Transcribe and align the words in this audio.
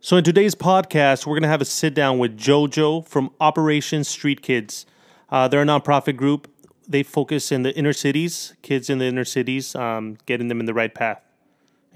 So, 0.00 0.16
in 0.16 0.22
today's 0.22 0.54
podcast, 0.54 1.26
we're 1.26 1.34
going 1.34 1.42
to 1.42 1.48
have 1.48 1.60
a 1.60 1.64
sit 1.64 1.92
down 1.92 2.20
with 2.20 2.38
JoJo 2.38 3.04
from 3.04 3.32
Operation 3.40 4.04
Street 4.04 4.42
Kids. 4.42 4.86
Uh, 5.28 5.48
they're 5.48 5.62
a 5.62 5.64
nonprofit 5.64 6.16
group. 6.16 6.48
They 6.86 7.02
focus 7.02 7.50
in 7.50 7.64
the 7.64 7.76
inner 7.76 7.92
cities, 7.92 8.54
kids 8.62 8.88
in 8.88 8.98
the 8.98 9.06
inner 9.06 9.24
cities, 9.24 9.74
um, 9.74 10.16
getting 10.24 10.46
them 10.46 10.60
in 10.60 10.66
the 10.66 10.72
right 10.72 10.94
path. 10.94 11.20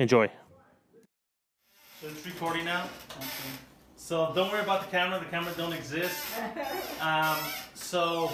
Enjoy. 0.00 0.28
So, 2.00 2.08
it's 2.08 2.26
recording 2.26 2.64
now. 2.64 2.88
So, 3.94 4.32
don't 4.34 4.50
worry 4.50 4.62
about 4.62 4.82
the 4.84 4.90
camera. 4.90 5.20
The 5.20 5.26
camera 5.26 5.52
don't 5.56 5.72
exist. 5.72 6.24
Um, 7.00 7.36
so, 7.74 8.30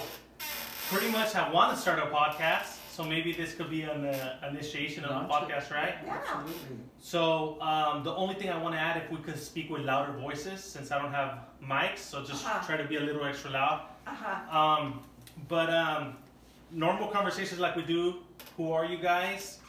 pretty 0.91 1.11
much, 1.11 1.35
I 1.35 1.51
want 1.51 1.75
to 1.75 1.81
start 1.81 1.97
a 1.97 2.03
podcast. 2.03 2.78
So 2.99 3.05
maybe 3.05 3.31
this 3.31 3.55
could 3.55 3.69
be 3.69 3.83
an 3.83 4.03
uh, 4.03 4.45
initiation 4.51 5.05
of 5.05 5.25
the 5.25 5.33
podcast, 5.33 5.71
right? 5.71 5.95
Yeah. 6.05 6.17
Absolutely. 6.17 6.79
So 6.99 7.57
um, 7.61 8.03
the 8.03 8.13
only 8.13 8.35
thing 8.35 8.49
I 8.49 8.61
want 8.61 8.75
to 8.75 8.81
add, 8.81 8.97
if 9.01 9.09
we 9.09 9.15
could 9.19 9.39
speak 9.39 9.69
with 9.69 9.83
louder 9.83 10.11
voices, 10.19 10.61
since 10.61 10.91
I 10.91 11.01
don't 11.01 11.13
have 11.13 11.45
mics, 11.63 11.99
so 11.99 12.25
just 12.25 12.45
Uh-huh. 12.45 12.59
try 12.67 12.75
to 12.75 12.83
be 12.83 12.97
a 12.97 12.99
little 12.99 13.23
extra 13.23 13.51
loud. 13.51 13.83
Uh-huh. 14.05 14.59
Um, 14.59 14.99
but 15.47 15.69
um, 15.69 16.17
normal 16.71 17.07
conversations 17.07 17.57
like 17.61 17.77
we 17.77 17.83
do. 17.83 18.15
Who 18.57 18.73
are 18.73 18.83
you 18.83 18.97
guys? 18.97 19.59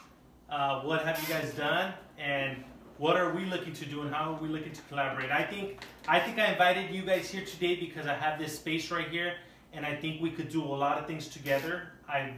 Uh, 0.49 0.81
what 0.81 1.05
have 1.05 1.17
you 1.23 1.29
guys 1.33 1.53
done? 1.53 1.93
And 2.19 2.65
what 2.97 3.15
are 3.15 3.31
we 3.33 3.45
looking 3.45 3.71
to 3.81 3.85
do? 3.85 4.01
And 4.01 4.13
how 4.13 4.33
are 4.33 4.39
we 4.41 4.49
looking 4.49 4.73
to 4.73 4.81
collaborate? 4.89 5.31
I 5.31 5.43
think 5.43 5.85
I 6.05 6.19
think 6.19 6.37
I 6.37 6.47
invited 6.51 6.93
you 6.93 7.03
guys 7.03 7.29
here 7.31 7.45
today 7.45 7.75
because 7.85 8.07
I 8.07 8.13
have 8.25 8.37
this 8.43 8.53
space 8.59 8.91
right 8.91 9.07
here, 9.07 9.35
and 9.71 9.85
I 9.85 9.95
think 9.95 10.21
we 10.21 10.31
could 10.31 10.49
do 10.49 10.61
a 10.75 10.75
lot 10.85 10.97
of 10.99 11.07
things 11.07 11.29
together. 11.29 11.75
I, 12.09 12.33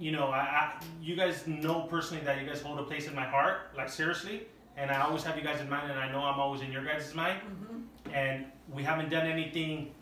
you 0.00 0.10
know, 0.12 0.28
I, 0.28 0.38
I 0.40 0.72
you 1.02 1.14
guys 1.14 1.46
know 1.46 1.82
personally 1.82 2.24
that 2.24 2.40
you 2.40 2.46
guys 2.48 2.60
hold 2.62 2.78
a 2.78 2.84
place 2.84 3.06
in 3.06 3.14
my 3.14 3.26
heart, 3.26 3.56
like 3.76 3.88
seriously. 3.90 4.46
And 4.76 4.90
I 4.90 5.02
always 5.02 5.22
have 5.24 5.36
you 5.36 5.42
guys 5.42 5.60
in 5.60 5.68
mind, 5.68 5.90
and 5.90 6.00
I 6.00 6.10
know 6.10 6.20
I'm 6.20 6.40
always 6.40 6.62
in 6.62 6.72
your 6.72 6.84
guys' 6.84 7.14
mind. 7.14 7.38
Mm-hmm. 7.42 8.14
And 8.14 8.46
we 8.72 8.82
haven't 8.82 9.10
done 9.10 9.26
anything 9.26 9.92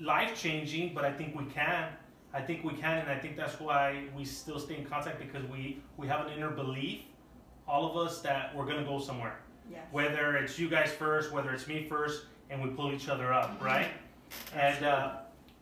life 0.00 0.32
changing, 0.40 0.94
but 0.94 1.04
I 1.04 1.12
think 1.12 1.36
we 1.36 1.44
can. 1.46 1.88
I 2.32 2.40
think 2.40 2.64
we 2.64 2.74
can, 2.74 2.98
and 2.98 3.08
I 3.10 3.18
think 3.18 3.36
that's 3.36 3.58
why 3.60 4.04
we 4.16 4.24
still 4.24 4.58
stay 4.60 4.76
in 4.76 4.84
contact 4.84 5.18
because 5.18 5.44
we 5.50 5.80
we 5.96 6.06
have 6.06 6.26
an 6.26 6.32
inner 6.32 6.50
belief, 6.50 7.00
all 7.66 7.90
of 7.90 7.96
us, 7.96 8.20
that 8.22 8.54
we're 8.54 8.66
gonna 8.66 8.84
go 8.84 9.00
somewhere. 9.00 9.36
Yes. 9.70 9.80
Whether 9.92 10.36
it's 10.36 10.58
you 10.58 10.68
guys 10.68 10.90
first, 10.92 11.32
whether 11.32 11.50
it's 11.52 11.66
me 11.66 11.86
first, 11.88 12.26
and 12.50 12.62
we 12.62 12.70
pull 12.70 12.92
each 12.92 13.08
other 13.08 13.32
up, 13.32 13.50
Mm-hmm. 13.56 13.64
right? 13.64 13.88
And 14.54 14.84
uh, 14.84 15.12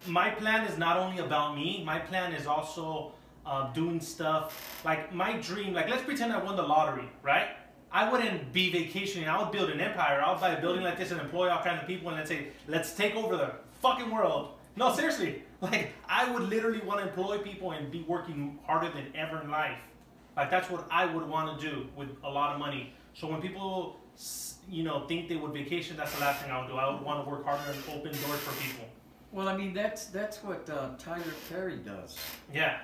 my 0.06 0.30
plan 0.30 0.66
is 0.66 0.76
not 0.78 0.96
only 0.96 1.18
about 1.18 1.54
me. 1.56 1.82
My 1.84 1.98
plan 1.98 2.32
is 2.32 2.46
also 2.46 3.12
uh, 3.44 3.72
doing 3.72 4.00
stuff 4.00 4.80
like 4.84 5.12
my 5.12 5.36
dream. 5.38 5.74
Like 5.74 5.88
let's 5.88 6.02
pretend 6.02 6.32
I 6.32 6.42
won 6.42 6.56
the 6.56 6.62
lottery, 6.62 7.08
right? 7.22 7.48
I 7.90 8.10
wouldn't 8.10 8.52
be 8.52 8.70
vacationing. 8.70 9.28
I 9.28 9.38
would 9.42 9.52
build 9.52 9.68
an 9.68 9.80
empire. 9.80 10.22
I 10.22 10.30
would 10.32 10.40
buy 10.40 10.50
a 10.50 10.60
building 10.60 10.82
like 10.82 10.96
this 10.96 11.10
and 11.10 11.20
employ 11.20 11.50
all 11.50 11.62
kinds 11.62 11.82
of 11.82 11.86
people, 11.86 12.08
and 12.08 12.16
let's 12.16 12.30
say, 12.30 12.48
let's 12.66 12.94
take 12.94 13.14
over 13.14 13.36
the 13.36 13.52
fucking 13.82 14.10
world. 14.10 14.54
No, 14.76 14.94
seriously. 14.94 15.42
Like 15.62 15.92
I 16.08 16.28
would 16.28 16.42
literally 16.48 16.80
want 16.80 16.98
to 17.02 17.06
employ 17.06 17.38
people 17.38 17.70
and 17.70 17.88
be 17.88 18.02
working 18.02 18.58
harder 18.66 18.90
than 18.90 19.14
ever 19.14 19.40
in 19.40 19.48
life. 19.48 19.78
Like 20.36 20.50
that's 20.50 20.68
what 20.68 20.84
I 20.90 21.06
would 21.06 21.28
want 21.28 21.60
to 21.60 21.70
do 21.70 21.86
with 21.94 22.08
a 22.24 22.28
lot 22.28 22.52
of 22.52 22.58
money. 22.58 22.92
So 23.14 23.28
when 23.28 23.40
people, 23.40 24.00
you 24.68 24.82
know, 24.82 25.06
think 25.06 25.28
they 25.28 25.36
would 25.36 25.52
vacation, 25.52 25.96
that's 25.96 26.12
the 26.14 26.20
last 26.20 26.42
thing 26.42 26.50
I 26.50 26.58
would 26.60 26.66
do. 26.66 26.74
I 26.74 26.92
would 26.92 27.00
want 27.00 27.24
to 27.24 27.30
work 27.30 27.44
harder 27.44 27.62
and 27.70 27.78
open 27.90 28.10
doors 28.10 28.40
for 28.40 28.60
people. 28.60 28.88
Well, 29.30 29.46
I 29.46 29.56
mean, 29.56 29.72
that's 29.72 30.06
that's 30.06 30.42
what 30.42 30.68
uh, 30.68 30.90
Tyler 30.98 31.32
Perry 31.48 31.76
does. 31.76 32.18
Yeah, 32.52 32.80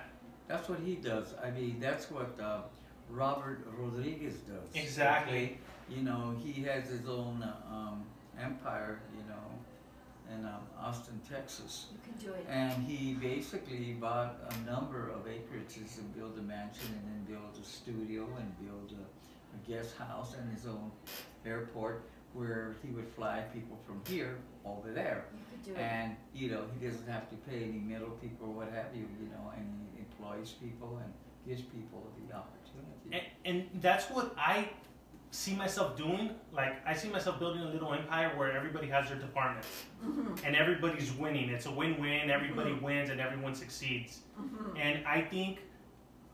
That's 0.48 0.68
what 0.68 0.80
he 0.80 0.94
does. 0.94 1.34
I 1.42 1.50
mean, 1.50 1.76
that's 1.78 2.10
what 2.10 2.38
uh, 2.42 2.62
Robert 3.10 3.66
Rodriguez 3.78 4.34
does. 4.48 4.68
Exactly. 4.82 5.58
You 5.88 6.02
know, 6.02 6.34
he 6.42 6.62
has 6.62 6.88
his 6.88 7.06
own 7.08 7.42
uh, 7.42 7.74
um, 7.74 8.04
empire. 8.40 9.00
You 9.14 9.24
know, 9.28 10.36
in 10.38 10.44
um, 10.44 10.60
Austin, 10.78 11.18
Texas, 11.30 11.86
You 11.92 11.98
can 12.04 12.26
do 12.26 12.34
it. 12.34 12.44
and 12.50 12.72
he 12.84 13.14
basically 13.14 13.94
bought 13.94 14.36
a 14.50 14.70
number 14.70 15.08
of 15.10 15.24
acreages 15.26 15.98
and 15.98 16.14
built 16.16 16.36
a 16.38 16.42
mansion, 16.42 16.88
and 16.92 17.04
then 17.26 17.34
built 17.34 17.56
a 17.60 17.64
studio 17.66 18.26
and 18.38 18.66
built 18.66 18.92
a, 18.92 19.04
a 19.56 19.58
guest 19.78 19.96
house 19.96 20.34
and 20.38 20.52
his 20.52 20.66
own 20.66 20.90
airport 21.46 22.02
where 22.34 22.76
he 22.84 22.90
would 22.90 23.08
fly 23.08 23.42
people 23.54 23.78
from 23.86 24.02
here 24.06 24.36
over 24.66 24.92
there. 24.92 25.24
You 25.32 25.44
could 25.50 25.64
do 25.64 25.80
it. 25.80 25.82
And, 25.82 26.14
you 26.34 26.50
know, 26.50 26.64
he 26.78 26.86
doesn't 26.86 27.08
have 27.08 27.28
to 27.30 27.36
pay 27.48 27.64
any 27.64 27.78
middle 27.80 28.10
people 28.20 28.48
or 28.48 28.52
what 28.52 28.68
have 28.70 28.94
you, 28.94 29.08
you 29.18 29.28
know, 29.30 29.50
and 29.56 29.66
he 29.96 29.97
employs 30.18 30.52
people 30.52 31.00
and 31.02 31.12
gives 31.46 31.62
people 31.62 32.10
the 32.28 32.34
opportunity. 32.34 33.26
and, 33.44 33.62
and 33.72 33.80
that's 33.82 34.06
what 34.10 34.34
I 34.36 34.68
see 35.30 35.54
myself 35.54 35.96
doing. 35.96 36.30
Like 36.52 36.74
I 36.86 36.94
see 36.94 37.08
myself 37.08 37.38
building 37.38 37.62
a 37.62 37.68
little 37.68 37.92
empire 37.92 38.32
where 38.36 38.52
everybody 38.56 38.86
has 38.88 39.08
their 39.08 39.18
department 39.18 39.66
Mm-hmm. 40.04 40.46
and 40.46 40.54
everybody's 40.54 41.10
winning. 41.12 41.50
It's 41.50 41.66
a 41.66 41.70
win-win. 41.72 42.30
Everybody 42.30 42.72
wins 42.74 43.10
and 43.10 43.20
everyone 43.20 43.52
succeeds. 43.54 44.20
Mm-hmm. 44.40 44.76
And 44.76 45.04
I 45.06 45.22
think 45.22 45.58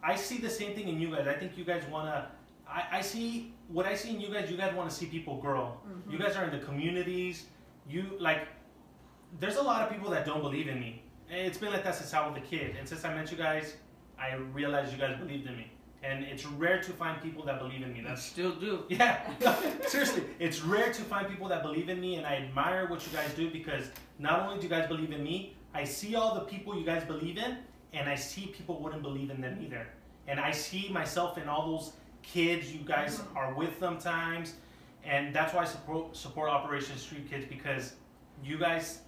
I 0.02 0.16
see 0.16 0.36
the 0.38 0.50
same 0.50 0.74
thing 0.74 0.88
in 0.88 1.00
you 1.00 1.08
guys. 1.14 1.26
I 1.26 1.32
think 1.34 1.56
you 1.56 1.64
guys 1.64 1.82
wanna. 1.90 2.28
I, 2.68 2.98
I 2.98 3.00
see 3.00 3.54
what 3.68 3.86
I 3.86 3.94
see 3.94 4.10
in 4.14 4.20
you 4.20 4.28
guys. 4.28 4.50
You 4.50 4.58
guys 4.58 4.74
want 4.74 4.90
to 4.90 4.94
see 4.94 5.06
people 5.06 5.38
grow. 5.40 5.78
Mm-hmm. 5.88 6.10
You 6.12 6.18
guys 6.18 6.36
are 6.36 6.44
in 6.44 6.50
the 6.50 6.64
communities. 6.64 7.46
You 7.88 8.04
like. 8.20 8.48
There's 9.40 9.56
a 9.56 9.62
lot 9.62 9.80
of 9.82 9.90
people 9.90 10.10
that 10.10 10.26
don't 10.26 10.42
believe 10.42 10.68
in 10.68 10.78
me. 10.78 11.02
It's 11.34 11.58
been 11.58 11.72
like 11.72 11.84
that 11.84 11.94
since 11.94 12.14
I 12.14 12.26
was 12.26 12.36
a 12.36 12.40
kid. 12.40 12.76
And 12.78 12.88
since 12.88 13.04
I 13.04 13.12
met 13.14 13.30
you 13.30 13.36
guys, 13.36 13.74
I 14.18 14.34
realized 14.34 14.92
you 14.92 14.98
guys 14.98 15.18
believed 15.18 15.46
in 15.48 15.56
me. 15.56 15.70
And 16.02 16.22
it's 16.24 16.44
rare 16.44 16.82
to 16.82 16.92
find 16.92 17.20
people 17.22 17.44
that 17.46 17.58
believe 17.58 17.82
in 17.82 17.92
me. 17.92 18.02
That's 18.06 18.22
still 18.22 18.54
do. 18.54 18.84
yeah, 18.88 19.22
seriously, 19.86 20.22
it's 20.38 20.62
rare 20.62 20.92
to 20.92 21.02
find 21.02 21.28
people 21.28 21.48
that 21.48 21.62
believe 21.62 21.88
in 21.88 21.98
me, 21.98 22.16
and 22.16 22.26
I 22.26 22.36
admire 22.36 22.86
what 22.88 23.06
you 23.06 23.12
guys 23.16 23.32
do 23.34 23.50
because 23.50 23.84
not 24.18 24.40
only 24.40 24.56
do 24.58 24.64
you 24.64 24.68
guys 24.68 24.86
believe 24.86 25.12
in 25.12 25.22
me, 25.22 25.56
I 25.72 25.84
see 25.84 26.14
all 26.14 26.34
the 26.34 26.42
people 26.42 26.78
you 26.78 26.84
guys 26.84 27.04
believe 27.04 27.38
in, 27.38 27.56
and 27.94 28.08
I 28.08 28.16
see 28.16 28.46
people 28.48 28.80
wouldn't 28.82 29.02
believe 29.02 29.30
in 29.30 29.40
them 29.40 29.58
either. 29.64 29.86
And 30.28 30.38
I 30.38 30.50
see 30.50 30.90
myself 30.90 31.38
in 31.38 31.48
all 31.48 31.72
those 31.72 31.92
kids 32.22 32.70
you 32.70 32.80
guys 32.80 33.18
mm-hmm. 33.18 33.36
are 33.36 33.54
with 33.54 33.78
sometimes, 33.80 34.54
and 35.04 35.34
that's 35.34 35.54
why 35.54 35.62
I 35.62 35.64
support 35.64 36.14
support 36.14 36.50
Operation 36.50 36.98
Street 36.98 37.30
Kids 37.30 37.46
because 37.48 37.94
you 38.42 38.58
guys 38.58 39.00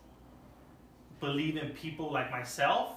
believe 1.20 1.56
in 1.56 1.70
people 1.70 2.12
like 2.12 2.30
myself. 2.30 2.92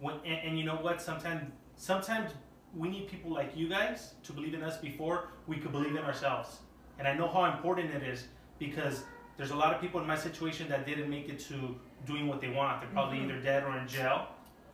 When, 0.00 0.16
and, 0.24 0.48
and 0.48 0.58
you 0.58 0.64
know 0.64 0.76
what? 0.76 1.00
Sometimes 1.00 1.42
sometimes 1.76 2.32
we 2.76 2.88
need 2.88 3.08
people 3.08 3.30
like 3.30 3.56
you 3.56 3.68
guys 3.68 4.14
to 4.24 4.32
believe 4.32 4.54
in 4.54 4.62
us 4.62 4.76
before 4.76 5.28
we 5.46 5.56
could 5.56 5.72
believe 5.72 5.96
in 5.96 6.04
ourselves. 6.04 6.58
And 6.98 7.08
I 7.08 7.14
know 7.14 7.28
how 7.28 7.44
important 7.44 7.94
it 7.94 8.02
is 8.02 8.24
because 8.58 9.04
there's 9.36 9.52
a 9.52 9.56
lot 9.56 9.74
of 9.74 9.80
people 9.80 10.00
in 10.00 10.06
my 10.06 10.16
situation 10.16 10.68
that 10.68 10.84
didn't 10.84 11.08
make 11.08 11.28
it 11.28 11.38
to 11.40 11.76
doing 12.06 12.26
what 12.26 12.40
they 12.40 12.48
want. 12.48 12.80
They're 12.80 12.90
probably 12.90 13.18
mm-hmm. 13.18 13.30
either 13.30 13.40
dead 13.40 13.64
or 13.64 13.76
in 13.78 13.86
jail. 13.86 14.26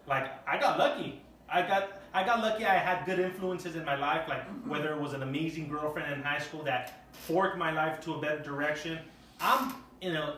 Like 0.06 0.26
I 0.48 0.58
got 0.58 0.78
lucky. 0.78 1.20
I 1.48 1.62
got 1.62 2.00
I 2.12 2.24
got 2.24 2.40
lucky. 2.40 2.64
I 2.64 2.74
had 2.74 3.04
good 3.04 3.18
influences 3.18 3.76
in 3.76 3.84
my 3.84 3.96
life, 3.96 4.28
like 4.28 4.48
mm-hmm. 4.48 4.68
whether 4.68 4.92
it 4.92 5.00
was 5.00 5.12
an 5.12 5.22
amazing 5.22 5.68
girlfriend 5.68 6.12
in 6.12 6.22
high 6.22 6.38
school 6.38 6.62
that 6.64 7.04
forked 7.12 7.58
my 7.58 7.70
life 7.70 8.00
to 8.04 8.14
a 8.14 8.20
better 8.20 8.42
direction. 8.42 8.98
I'm 9.40 9.74
you 10.00 10.12
know 10.12 10.36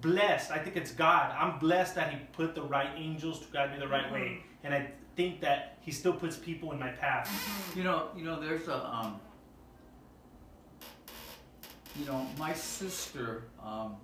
blessed. 0.00 0.50
I 0.50 0.58
think 0.58 0.76
it's 0.76 0.90
God. 0.92 1.34
I'm 1.36 1.58
blessed 1.58 1.94
that 1.96 2.12
He 2.12 2.18
put 2.32 2.54
the 2.54 2.62
right 2.62 2.90
angels 2.96 3.40
to 3.40 3.52
guide 3.52 3.72
me 3.72 3.78
the 3.78 3.88
right 3.88 4.10
way, 4.12 4.38
and 4.64 4.74
I 4.74 4.90
think 5.16 5.40
that 5.40 5.78
He 5.80 5.90
still 5.92 6.12
puts 6.12 6.36
people 6.36 6.72
in 6.72 6.78
my 6.78 6.90
path. 6.90 7.28
You 7.76 7.84
know, 7.84 8.08
you 8.16 8.24
know, 8.24 8.40
there's 8.40 8.68
a, 8.68 8.86
um, 8.86 9.20
you 11.98 12.06
know, 12.06 12.26
my 12.38 12.52
sister, 12.54 13.44
um, 13.64 13.96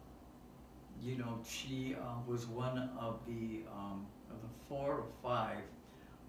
you 1.03 1.17
know, 1.19 1.39
she 1.47 1.95
uh, 2.01 2.21
was 2.27 2.47
one 2.47 2.91
of 2.99 3.21
the 3.27 3.63
um, 3.73 4.07
of 4.31 4.41
the 4.41 4.49
four 4.69 4.95
or 4.95 5.07
five 5.23 5.59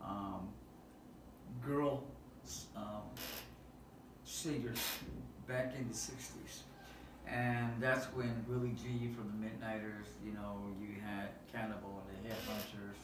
um, 0.04 0.50
girl 1.66 2.04
um, 2.76 3.02
singers 4.24 4.80
back 5.48 5.74
in 5.78 5.88
the 5.88 5.94
'60s, 5.94 6.62
and 7.28 7.74
that's 7.80 8.06
when 8.08 8.46
Willie 8.48 8.76
G 8.76 9.10
from 9.16 9.32
the 9.34 9.48
Midniters, 9.48 10.08
you 10.24 10.34
know, 10.34 10.60
you 10.80 11.02
had 11.02 11.30
Cannibal 11.52 12.04
and 12.08 12.24
the 12.24 12.30
Headhunters, 12.30 13.00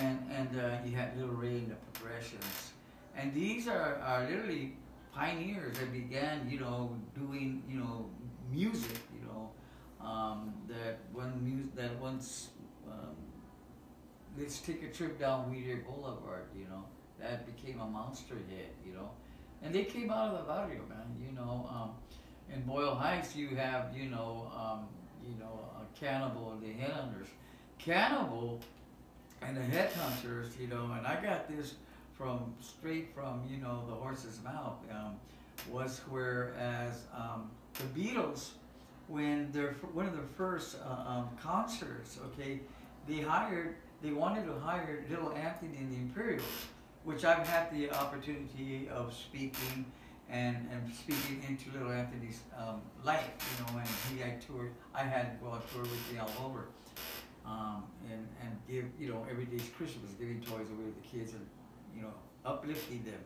and 0.00 0.18
and 0.30 0.60
uh, 0.60 0.78
you 0.84 0.96
had 0.96 1.16
Little 1.16 1.34
Ray 1.34 1.58
and 1.58 1.70
the 1.70 1.76
Progressions, 1.92 2.72
and 3.16 3.32
these 3.34 3.68
are, 3.68 3.96
are 3.96 4.28
literally 4.28 4.76
pioneers 5.12 5.76
that 5.78 5.92
began, 5.92 6.48
you 6.48 6.60
know, 6.60 6.96
doing 7.18 7.62
you 7.68 7.78
know 7.80 8.06
music, 8.50 8.98
you 9.14 9.26
know, 9.26 9.50
um, 10.06 10.54
that 10.68 10.98
when 11.12 11.30
mu- 11.42 11.70
that 11.74 11.98
once 12.00 12.50
um, 12.90 13.16
let's 14.38 14.60
take 14.60 14.82
a 14.82 14.88
trip 14.88 15.18
down 15.18 15.50
Whittier 15.50 15.84
Boulevard, 15.86 16.46
you 16.56 16.66
know, 16.66 16.84
that 17.20 17.46
became 17.46 17.80
a 17.80 17.86
monster 17.86 18.34
hit, 18.48 18.74
you 18.86 18.92
know, 18.92 19.10
and 19.62 19.74
they 19.74 19.84
came 19.84 20.10
out 20.10 20.34
of 20.34 20.38
the 20.38 20.44
barrio, 20.44 20.82
man, 20.88 21.16
you 21.20 21.32
know. 21.32 21.68
Um, 21.70 21.90
in 22.52 22.62
Boyle 22.62 22.94
Heights, 22.94 23.34
you 23.36 23.48
have, 23.56 23.96
you 23.96 24.10
know, 24.10 24.50
um, 24.54 24.86
you 25.24 25.38
know, 25.38 25.60
Cannibal 25.98 26.52
and 26.52 26.62
the 26.62 26.82
Headhunters. 26.82 27.28
Cannibal 27.78 28.60
and 29.42 29.56
the 29.56 29.60
Headhunters, 29.60 30.58
you 30.58 30.66
know, 30.66 30.90
and 30.96 31.06
I 31.06 31.20
got 31.22 31.48
this 31.48 31.74
from 32.16 32.54
straight 32.60 33.14
from, 33.14 33.42
you 33.50 33.58
know, 33.58 33.84
the 33.88 33.94
horse's 33.94 34.42
mouth. 34.42 34.76
Um, 34.90 35.16
was 35.68 36.00
whereas 36.08 37.04
um, 37.14 37.50
the 37.74 38.00
Beatles, 38.00 38.50
when 39.08 39.50
their 39.52 39.72
one 39.92 40.06
of 40.06 40.14
their 40.14 40.22
first 40.36 40.76
uh, 40.84 41.08
um, 41.08 41.28
concerts, 41.42 42.18
okay, 42.26 42.60
they 43.06 43.20
hired 43.20 43.74
they 44.02 44.12
wanted 44.12 44.46
to 44.46 44.58
hire 44.60 45.04
Little 45.10 45.32
Anthony 45.32 45.76
and 45.76 45.92
the 45.92 45.96
Imperials, 45.96 46.44
which 47.04 47.24
I've 47.24 47.46
had 47.46 47.70
the 47.72 47.90
opportunity 47.90 48.88
of 48.88 49.12
speaking 49.14 49.84
and, 50.30 50.68
and 50.70 50.94
speaking 50.94 51.42
into 51.48 51.70
Little 51.76 51.92
Anthony's 51.92 52.40
um, 52.56 52.80
life, 53.04 53.30
you 53.38 53.64
know, 53.64 53.78
and 53.80 53.88
he 54.12 54.22
had 54.22 54.40
toured, 54.40 54.72
I 54.94 55.02
had 55.02 55.40
go 55.40 55.48
on 55.48 55.62
tour 55.72 55.82
with 55.82 56.12
me 56.12 56.18
all 56.18 56.46
over, 56.46 56.68
um, 57.44 57.84
and, 58.10 58.26
and 58.42 58.56
give, 58.68 58.84
you 58.98 59.12
know, 59.12 59.26
every 59.30 59.44
day's 59.44 59.68
Christmas, 59.76 60.12
giving 60.18 60.40
toys 60.40 60.68
away 60.70 60.90
to 60.90 60.94
the 61.02 61.18
kids 61.18 61.32
and, 61.32 61.46
you 61.96 62.02
know, 62.02 62.12
uplifting 62.44 63.02
them. 63.04 63.20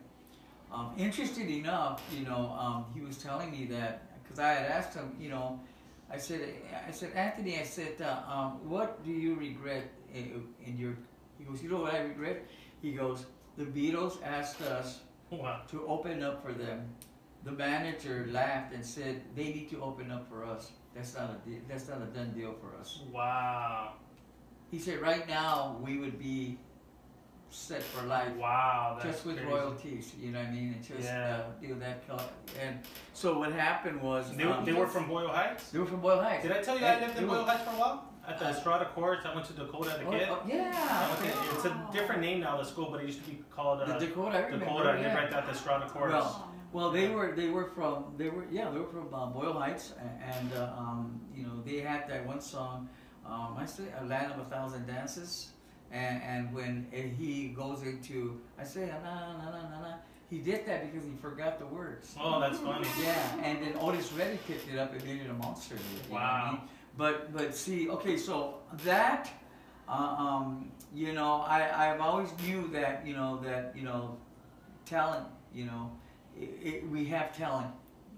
Um, 0.73 0.93
interesting 0.97 1.51
enough, 1.51 2.03
you 2.17 2.25
know, 2.25 2.57
um, 2.59 2.87
he 2.95 3.01
was 3.01 3.19
telling 3.19 3.51
me 3.51 3.67
that, 3.67 4.23
because 4.23 4.39
I 4.39 4.49
had 4.49 4.71
asked 4.71 4.95
him, 4.95 5.15
you 5.21 5.29
know, 5.29 5.61
I 6.11 6.17
said, 6.17 6.41
I 6.87 6.91
said, 6.91 7.13
Anthony, 7.15 7.59
I 7.59 7.65
said, 7.65 8.01
uh, 8.01 8.31
um, 8.31 8.69
what 8.69 9.05
do 9.05 9.11
you 9.11 9.35
regret 9.35 9.91
in, 10.13 10.45
in 10.65 10.79
your, 10.79 10.97
he 11.39 11.45
goes, 11.45 11.63
you 11.63 11.69
know 11.69 11.81
what 11.81 11.95
I 11.95 12.01
regret? 12.01 12.45
He 12.81 12.93
goes, 12.93 13.27
the 13.57 13.65
Beatles 13.65 14.23
asked 14.23 14.63
us 14.63 15.01
Wow. 15.43 15.61
to 15.69 15.87
open 15.87 16.23
up 16.23 16.43
for 16.43 16.53
them. 16.53 16.89
The 17.45 17.53
manager 17.53 18.27
laughed 18.31 18.73
and 18.75 18.85
said, 18.85 19.23
"They 19.35 19.45
need 19.53 19.69
to 19.71 19.83
open 19.83 20.11
up 20.11 20.29
for 20.29 20.45
us. 20.45 20.73
That's 20.95 21.15
not 21.15 21.31
a 21.31 21.49
de- 21.49 21.61
that's 21.69 21.89
not 21.89 22.01
a 22.03 22.07
done 22.07 22.33
deal 22.33 22.55
for 22.55 22.75
us." 22.81 23.01
Wow. 23.13 23.93
He 24.71 24.79
said, 24.79 25.01
"Right 25.01 25.29
now 25.29 25.79
we 25.83 25.99
would 25.99 26.19
be 26.19 26.59
set 27.51 27.83
for 27.83 28.05
life, 28.07 28.35
Wow. 28.35 28.99
Just 29.01 29.25
with 29.25 29.37
crazy. 29.37 29.49
royalties. 29.53 30.13
You 30.19 30.33
know 30.33 30.41
what 30.41 30.49
I 30.49 30.51
mean? 30.51 30.73
And 30.75 30.83
just 30.83 31.03
Yeah. 31.05 31.37
uh, 31.47 31.61
do 31.61 31.75
that. 31.75 32.05
Color. 32.09 32.25
And 32.61 32.81
so 33.13 33.39
what 33.39 33.53
happened 33.53 34.03
was 34.03 34.35
They, 34.37 34.43
um, 34.43 34.65
they 34.65 34.73
were 34.73 34.89
from 34.89 35.07
Boyle 35.07 35.29
Heights. 35.29 35.71
they 35.71 35.79
were 35.79 35.87
from 35.87 36.01
Boyle 36.01 36.21
Heights. 36.21 36.43
Did 36.43 36.51
I 36.53 36.63
tell 36.63 36.75
you 36.75 36.81
They- 36.81 36.89
I 36.89 37.01
lived 37.01 37.17
in 37.19 37.27
Boyle 37.29 37.45
Heights 37.45 37.63
for 37.63 37.71
a 37.71 37.75
while? 37.79 38.14
At 38.27 38.39
the 38.39 38.47
Estrada 38.47 38.87
Courts. 38.95 39.27
I 39.27 39.35
went 39.35 39.47
to 39.49 39.53
Dakota 39.53 39.93
as 39.95 40.01
a 40.01 40.07
Oh, 40.07 40.11
kid. 40.11 40.29
oh, 40.31 40.43
yeah. 40.47 41.17
it's 41.55 41.65
a 41.67 41.89
different 41.93 42.21
name 42.23 42.41
now, 42.41 42.57
the 42.57 42.65
school, 42.65 42.89
but 42.91 43.01
it 43.03 43.07
used 43.07 43.23
to 43.23 43.31
be 43.31 43.43
called 43.55 43.81
uh, 43.83 43.99
The 43.99 44.07
Dakota. 44.07 44.39
I 44.39 44.41
remember. 44.45 44.65
Dakota. 44.65 44.99
Yeah. 45.01 45.37
at 45.39 45.47
the 45.47 45.53
Estrada 45.53 45.89
Courts. 45.89 46.13
Well, 46.13 46.51
Well, 46.73 46.91
they 46.91 47.09
were 47.09 47.33
they 47.37 47.51
were 47.51 47.67
from 47.67 48.15
they 48.17 48.29
were 48.31 48.47
yeah 48.51 48.69
they 48.71 48.81
were 48.81 48.89
from 48.97 49.13
uh, 49.15 49.27
Boyle 49.27 49.53
Heights 49.53 49.93
and 50.35 50.49
uh, 50.55 50.73
um, 50.77 51.21
you 51.37 51.45
know 51.47 51.63
they 51.65 51.79
had 51.81 52.09
that 52.09 52.27
one 52.27 52.41
song 52.41 52.89
um, 53.25 53.55
I 53.57 53.65
say 53.67 53.85
a 54.01 54.05
land 54.05 54.33
of 54.33 54.39
a 54.41 54.45
thousand 54.51 54.87
dances 54.87 55.53
and 55.93 56.21
and 56.33 56.53
when 56.53 56.89
he 57.21 57.55
goes 57.63 57.83
into 57.83 58.41
I 58.59 58.65
say 58.65 58.87
na 58.91 58.99
na 59.07 59.15
na 59.39 59.61
na 59.71 59.79
na 59.87 59.93
he 60.29 60.39
did 60.39 60.67
that 60.67 60.81
because 60.91 61.07
he 61.07 61.15
forgot 61.23 61.61
the 61.61 61.67
words 61.67 62.17
oh, 62.21 62.41
that's 62.41 62.59
funny. 62.59 62.89
yeah 63.01 63.47
and 63.47 63.63
then 63.63 63.75
Otis 63.79 64.11
Reddy 64.13 64.39
picked 64.49 64.67
it 64.73 64.77
up 64.83 64.91
and 64.95 65.05
made 65.05 65.21
it 65.21 65.31
a 65.31 65.35
monster 65.35 65.77
you 66.09 66.15
know 66.15 66.59
what 66.97 67.07
I 67.07 67.13
Wow. 67.13 67.19
mean? 67.19 67.27
but 67.33 67.33
but 67.33 67.55
see 67.55 67.89
okay 67.91 68.17
so 68.17 68.59
that 68.85 69.31
uh, 69.89 69.93
um, 69.93 70.71
you 70.95 71.13
know 71.13 71.45
I 71.47 71.91
I've 71.91 72.01
always 72.01 72.31
knew 72.47 72.69
that 72.69 73.07
you 73.07 73.15
know 73.15 73.41
that 73.45 73.73
you 73.77 73.83
know 73.83 74.17
talent 74.87 75.27
you 75.55 75.65
know 75.67 75.91
it, 76.37 76.51
it, 76.63 76.89
we 76.89 77.05
have 77.07 77.37
talent 77.37 77.71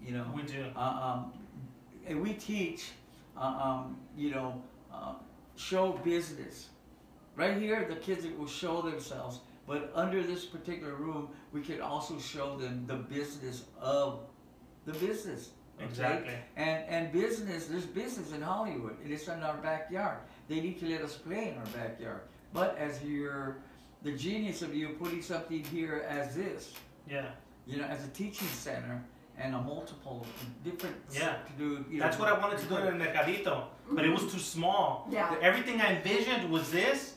you 0.05 0.13
know 0.13 0.25
We 0.35 0.43
do. 0.43 0.65
uh, 0.75 0.79
um, 0.79 1.33
and 2.07 2.21
we 2.21 2.33
teach, 2.33 2.91
uh, 3.35 3.41
um, 3.41 3.97
you 4.15 4.31
know, 4.31 4.61
uh, 4.93 5.13
show 5.57 5.91
business. 6.03 6.69
Right 7.35 7.57
here, 7.57 7.85
the 7.89 7.97
kids 7.97 8.25
will 8.37 8.47
show 8.47 8.81
themselves, 8.81 9.41
but 9.67 9.91
under 9.93 10.23
this 10.23 10.45
particular 10.45 10.93
room, 10.95 11.29
we 11.51 11.61
can 11.61 11.81
also 11.81 12.17
show 12.17 12.57
them 12.57 12.85
the 12.87 12.95
business 12.95 13.65
of 13.81 14.21
the 14.85 14.93
business. 14.93 15.49
Okay? 15.77 15.85
Exactly. 15.89 16.33
And 16.55 16.83
and 16.89 17.11
business, 17.11 17.67
there's 17.67 17.85
business 17.85 18.31
in 18.33 18.41
Hollywood. 18.41 18.95
It 19.05 19.11
is 19.11 19.27
in 19.27 19.41
our 19.43 19.57
backyard. 19.57 20.17
They 20.49 20.59
need 20.61 20.79
to 20.79 20.85
let 20.87 21.01
us 21.01 21.15
play 21.15 21.49
in 21.51 21.57
our 21.57 21.65
backyard. 21.81 22.21
But 22.53 22.77
as 22.77 23.03
you're, 23.03 23.57
the 24.03 24.11
genius 24.13 24.61
of 24.61 24.73
you 24.73 24.89
putting 24.99 25.21
something 25.21 25.63
here 25.65 26.05
as 26.07 26.35
this, 26.35 26.73
Yeah. 27.09 27.25
you 27.65 27.77
know, 27.77 27.85
as 27.85 28.03
a 28.05 28.07
teaching 28.09 28.47
center 28.47 29.01
and 29.37 29.53
a 29.53 29.61
multiple 29.61 30.25
different 30.63 30.95
Yeah. 31.11 31.35
to 31.47 31.53
do. 31.57 31.85
You 31.91 31.99
That's 31.99 32.17
know, 32.17 32.23
what 32.25 32.33
I 32.33 32.39
wanted 32.39 32.59
to 32.59 32.65
do 32.67 32.77
in 32.77 32.97
Mercadito, 32.97 33.65
but 33.91 34.03
it 34.05 34.09
was 34.11 34.23
too 34.31 34.39
small. 34.39 35.07
Yeah. 35.11 35.35
Everything 35.41 35.81
I 35.81 35.95
envisioned 35.97 36.49
was 36.49 36.71
this. 36.71 37.15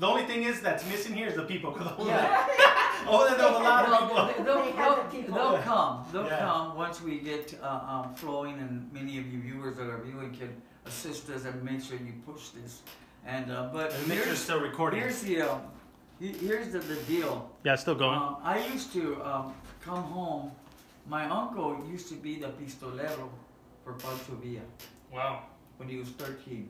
The 0.00 0.06
only 0.06 0.24
thing 0.24 0.42
is 0.44 0.60
that's 0.60 0.84
missing 0.88 1.14
here 1.14 1.28
is 1.28 1.36
the 1.36 1.44
people 1.44 1.70
other 1.78 1.94
than- 1.96 2.06
Yeah. 2.08 2.46
other 3.08 3.30
than 3.30 3.38
there 3.38 3.46
a 3.48 3.58
lot 3.62 3.84
of 3.92 4.08
people. 4.08 4.26
they- 4.26 4.42
they'll, 4.44 4.64
They 4.64 4.72
have 4.72 5.12
the 5.12 5.22
they'll, 5.22 5.34
they'll 5.52 5.62
come. 5.62 6.04
They'll 6.12 6.26
Yeah. 6.26 6.38
come 6.38 6.76
once 6.76 7.00
we 7.02 7.18
get 7.20 7.54
uh, 7.62 7.66
um, 7.92 8.14
flowing, 8.14 8.58
and 8.58 8.92
many 8.92 9.18
of 9.18 9.26
you 9.32 9.40
viewers 9.40 9.76
that 9.76 9.88
are 9.88 10.02
viewing 10.02 10.32
can 10.34 10.50
assist 10.86 11.28
us 11.30 11.44
and 11.44 11.62
make 11.62 11.82
sure 11.82 11.96
you 11.98 12.14
push 12.26 12.48
this. 12.50 12.82
And 13.26 13.50
uh, 13.50 13.70
but 13.72 13.92
And 13.92 14.08
make 14.08 14.18
sure 14.18 14.18
it's 14.18 14.26
here's, 14.26 14.38
still 14.38 14.60
recording. 14.60 15.00
here's 15.00 15.20
the 15.22 15.42
he- 16.20 16.32
here's 16.46 16.72
the, 16.72 16.78
the 16.78 16.96
deal. 17.14 17.50
Yeah, 17.64 17.76
still 17.76 17.94
going. 17.94 18.18
Um, 18.18 18.36
I 18.42 18.64
used 18.66 18.92
to 18.92 19.22
um, 19.24 19.54
come 19.80 20.02
home. 20.02 20.52
My 21.06 21.24
uncle 21.28 21.84
used 21.90 22.08
to 22.08 22.14
be 22.14 22.36
the 22.38 22.48
pistolero 22.48 23.28
for 23.84 23.92
Pancho 23.94 24.34
Villa. 24.42 24.62
Wow. 25.12 25.42
when 25.76 25.88
he 25.88 25.96
was 25.98 26.08
13. 26.10 26.68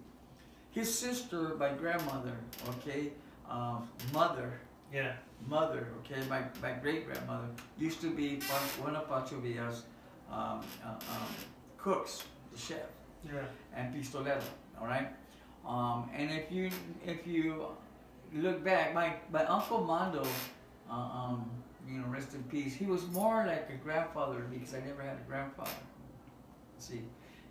His 0.72 0.92
sister, 0.98 1.54
my 1.58 1.70
grandmother, 1.70 2.36
okay, 2.70 3.12
um, 3.48 3.88
mother, 4.12 4.58
Yeah. 4.94 5.12
mother, 5.48 5.88
okay, 5.98 6.22
my, 6.28 6.42
my 6.62 6.72
great 6.72 7.06
grandmother 7.06 7.48
used 7.76 8.00
to 8.02 8.10
be 8.10 8.40
one 8.80 8.94
of 8.94 9.08
Pancho 9.08 9.40
Villa's 9.40 9.82
um, 10.30 10.60
uh, 10.84 10.90
um, 10.90 11.34
cooks, 11.78 12.22
the 12.52 12.58
chef, 12.58 12.86
Yeah. 13.24 13.42
and 13.74 13.92
pistolero, 13.92 14.40
all 14.80 14.86
right. 14.86 15.08
Um, 15.66 16.08
and 16.14 16.30
if 16.30 16.52
you 16.52 16.70
if 17.04 17.26
you 17.26 17.66
look 18.34 18.62
back, 18.64 18.94
my 18.94 19.14
my 19.32 19.44
uncle 19.46 19.80
Mondo, 19.80 20.24
uh, 20.88 20.94
um, 20.94 21.50
you 21.88 21.98
know, 21.98 22.06
rest 22.06 22.34
in 22.34 22.42
peace. 22.44 22.74
He 22.74 22.86
was 22.86 23.06
more 23.08 23.44
like 23.46 23.68
a 23.70 23.78
grandfather 23.82 24.46
because 24.50 24.74
I 24.74 24.80
never 24.80 25.02
had 25.02 25.16
a 25.16 25.26
grandfather. 25.26 25.82
See, 26.78 27.02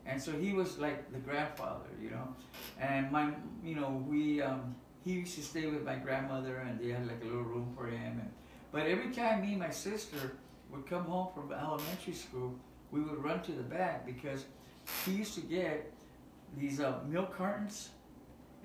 and 0.06 0.22
so 0.22 0.32
he 0.32 0.54
was 0.54 0.78
like 0.78 1.12
the 1.12 1.20
grandfather, 1.20 1.90
you 2.02 2.12
know. 2.12 2.28
And 2.80 3.12
my, 3.12 3.32
you 3.64 3.76
know, 3.76 4.04
we 4.08 4.42
um, 4.42 4.76
he 5.04 5.14
used 5.14 5.36
to 5.36 5.42
stay 5.42 5.66
with 5.66 5.84
my 5.84 5.96
grandmother, 5.96 6.58
and 6.58 6.80
they 6.80 6.90
had 6.90 7.08
like 7.08 7.22
a 7.22 7.26
little 7.26 7.44
room 7.44 7.74
for 7.76 7.88
him. 7.88 8.20
And 8.20 8.32
but 8.72 8.88
every 8.88 9.12
time 9.12 9.42
me 9.42 9.52
and 9.52 9.60
my 9.60 9.70
sister 9.70 10.38
would 10.72 10.86
come 10.88 11.04
home 11.04 11.28
from 11.36 11.52
elementary 11.52 12.14
school, 12.14 12.56
we 12.92 13.02
would 13.02 13.24
run 13.24 13.42
to 13.42 13.52
the 13.52 13.64
back 13.64 14.06
because 14.06 14.46
he 15.06 15.12
used 15.14 15.36
to 15.36 15.42
get 15.42 15.92
these 16.58 16.80
uh, 16.80 17.00
milk 17.08 17.36
cartons, 17.36 17.90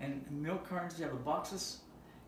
and 0.01 0.25
milk 0.31 0.69
cartons 0.69 0.95
they 0.97 1.05
have 1.05 1.13
the 1.13 1.19
boxes, 1.19 1.79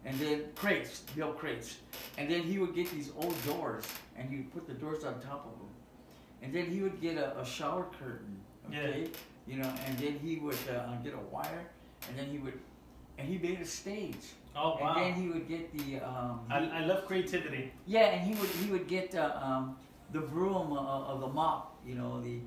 and 0.04 0.18
then 0.18 0.44
crates, 0.54 1.04
milk 1.16 1.38
crates, 1.38 1.76
and 2.18 2.30
then 2.30 2.42
he 2.42 2.58
would 2.58 2.74
get 2.74 2.90
these 2.90 3.12
old 3.16 3.34
doors, 3.44 3.84
and 4.16 4.28
he 4.30 4.36
would 4.36 4.52
put 4.52 4.66
the 4.66 4.74
doors 4.74 5.04
on 5.04 5.20
top 5.20 5.46
of 5.46 5.58
them, 5.58 5.68
and 6.42 6.54
then 6.54 6.66
he 6.66 6.80
would 6.80 7.00
get 7.00 7.16
a, 7.16 7.38
a 7.38 7.44
shower 7.44 7.86
curtain, 7.98 8.40
okay, 8.68 9.08
you 9.46 9.56
know, 9.56 9.72
and 9.86 9.98
then 9.98 10.18
he 10.18 10.36
would 10.36 10.58
uh, 10.74 10.94
get 11.04 11.14
a 11.14 11.34
wire, 11.34 11.66
and 12.08 12.18
then 12.18 12.26
he 12.26 12.38
would, 12.38 12.58
and 13.20 13.28
he 13.28 13.38
made 13.38 13.60
a 13.60 13.64
stage, 13.66 14.16
Oh 14.56 14.76
wow! 14.80 14.94
and 14.96 14.96
then 15.04 15.22
he 15.22 15.28
would 15.28 15.46
get 15.48 15.70
the 15.76 16.00
um, 16.00 16.40
I, 16.50 16.58
I 16.58 16.84
love 16.84 17.06
creativity. 17.06 17.72
yeah, 17.86 18.06
and 18.14 18.20
he 18.26 18.34
would 18.40 18.50
he 18.50 18.70
would 18.70 18.88
get 18.88 19.14
uh, 19.14 19.38
um, 19.42 19.76
the 20.12 20.20
broom 20.20 20.72
uh, 20.72 21.12
of 21.12 21.20
the 21.20 21.28
mop, 21.28 21.76
you 21.86 21.94
know, 21.94 22.20
the, 22.20 22.38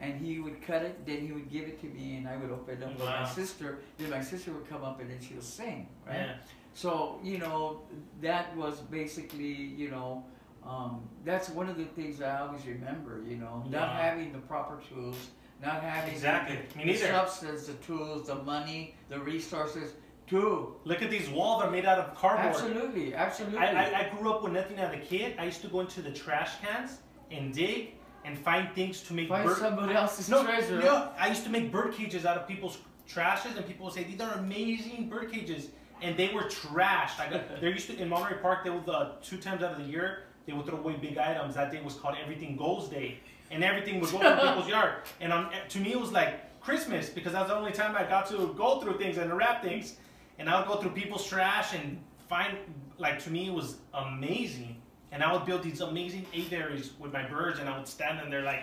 and 0.00 0.14
he 0.24 0.40
would 0.40 0.62
cut 0.62 0.82
it. 0.82 1.04
Then 1.06 1.20
he 1.26 1.32
would 1.32 1.50
give 1.50 1.64
it 1.68 1.80
to 1.82 1.86
me, 1.86 2.16
and 2.16 2.28
I 2.28 2.36
would 2.36 2.50
open 2.50 2.80
it 2.80 2.84
up 2.84 2.96
for 2.98 3.04
my 3.04 3.28
sister. 3.28 3.78
Then 3.98 4.10
my 4.10 4.22
sister 4.22 4.52
would 4.52 4.68
come 4.68 4.82
up, 4.84 5.00
and 5.00 5.10
then 5.10 5.18
she 5.20 5.34
would 5.34 5.42
sing, 5.42 5.88
right? 6.06 6.16
Yeah. 6.16 6.34
So 6.74 7.20
you 7.22 7.38
know, 7.38 7.82
that 8.22 8.56
was 8.56 8.80
basically 8.80 9.52
you 9.82 9.90
know, 9.90 10.24
um, 10.66 11.02
that's 11.24 11.48
one 11.50 11.68
of 11.68 11.76
the 11.76 11.84
things 11.84 12.22
I 12.22 12.40
always 12.40 12.64
remember. 12.66 13.22
You 13.28 13.36
know, 13.36 13.64
not 13.68 13.90
having 13.96 14.32
the 14.32 14.38
proper 14.38 14.80
tools, 14.88 15.16
not 15.62 15.82
having 15.82 16.14
Exactly. 16.14 16.58
the, 16.72 16.84
Me 16.86 16.92
the 16.92 16.98
substance, 17.06 17.66
the 17.66 17.74
tools, 17.74 18.26
the 18.28 18.36
money, 18.36 18.94
the 19.10 19.20
resources 19.20 19.92
to 20.28 20.74
Look 20.84 21.02
at 21.02 21.10
these 21.10 21.28
walls 21.28 21.62
They're 21.62 21.70
made 21.70 21.84
out 21.84 21.98
of 21.98 22.14
cardboard. 22.14 22.48
absolutely, 22.48 23.14
absolutely. 23.14 23.58
I, 23.58 23.90
I, 23.90 24.00
I 24.06 24.08
grew 24.16 24.30
up 24.32 24.42
with 24.42 24.52
nothing 24.52 24.78
as 24.78 24.92
a 24.92 24.98
kid. 24.98 25.36
I 25.38 25.44
used 25.44 25.60
to 25.62 25.68
go 25.68 25.80
into 25.80 26.02
the 26.02 26.10
trash 26.12 26.52
cans 26.62 26.98
and 27.30 27.52
dig 27.52 27.94
and 28.24 28.38
find 28.38 28.72
things 28.74 29.02
to 29.02 29.12
make 29.14 29.28
Find 29.28 29.46
bird. 29.46 29.58
somebody 29.58 29.94
else's 29.94 30.28
no, 30.28 30.42
treasure. 30.44 30.80
no, 30.80 31.10
I 31.18 31.28
used 31.28 31.44
to 31.44 31.50
make 31.50 31.70
bird 31.70 31.92
cages 31.94 32.24
out 32.24 32.38
of 32.38 32.48
people's 32.48 32.78
trashes, 33.08 33.56
and 33.56 33.66
people 33.66 33.84
would 33.84 33.94
say 33.94 34.04
these 34.04 34.20
are 34.20 34.32
amazing 34.34 35.10
bird 35.10 35.30
cages, 35.30 35.68
and 36.00 36.16
they 36.16 36.32
were 36.32 36.44
trashed. 36.44 37.20
I 37.20 37.28
got, 37.30 37.48
there 37.60 37.70
used 37.70 37.86
to 37.88 37.98
in 37.98 38.08
Monterey 38.08 38.38
Park. 38.40 38.64
They 38.64 38.70
would 38.70 38.88
uh, 38.88 39.12
two 39.22 39.36
times 39.36 39.62
out 39.62 39.72
of 39.72 39.78
the 39.78 39.84
year 39.84 40.20
they 40.46 40.52
would 40.52 40.66
throw 40.66 40.78
away 40.78 40.94
big 40.96 41.18
items. 41.18 41.54
That 41.54 41.70
day 41.72 41.80
was 41.82 41.94
called 41.94 42.16
Everything 42.22 42.56
Goes 42.56 42.88
Day, 42.88 43.18
and 43.50 43.62
everything 43.62 44.00
would 44.00 44.10
go 44.10 44.18
from 44.18 44.38
people's 44.48 44.68
yard. 44.68 44.94
And 45.20 45.32
on, 45.32 45.50
to 45.68 45.78
me, 45.78 45.92
it 45.92 46.00
was 46.00 46.12
like 46.12 46.60
Christmas 46.62 47.08
because 47.10 47.32
that 47.32 47.40
was 47.40 47.50
the 47.50 47.56
only 47.56 47.72
time 47.72 47.94
I 47.96 48.04
got 48.04 48.26
to 48.28 48.54
go 48.56 48.80
through 48.80 48.98
things 48.98 49.18
and 49.18 49.34
wrap 49.36 49.62
things. 49.62 49.96
And 50.38 50.48
I 50.48 50.58
would 50.58 50.66
go 50.68 50.76
through 50.76 50.90
people's 50.92 51.26
trash 51.26 51.74
and 51.74 51.98
find 52.28 52.56
like 52.98 53.18
to 53.24 53.30
me 53.30 53.48
it 53.48 53.52
was 53.54 53.76
amazing. 53.92 54.80
and 55.12 55.22
I 55.22 55.32
would 55.32 55.44
build 55.46 55.62
these 55.62 55.80
amazing 55.80 56.26
aviaries 56.34 56.90
with 56.98 57.12
my 57.12 57.22
birds, 57.22 57.60
and 57.60 57.68
I 57.68 57.76
would 57.78 57.86
stand 57.88 58.20
in 58.20 58.30
there 58.30 58.42
like. 58.42 58.62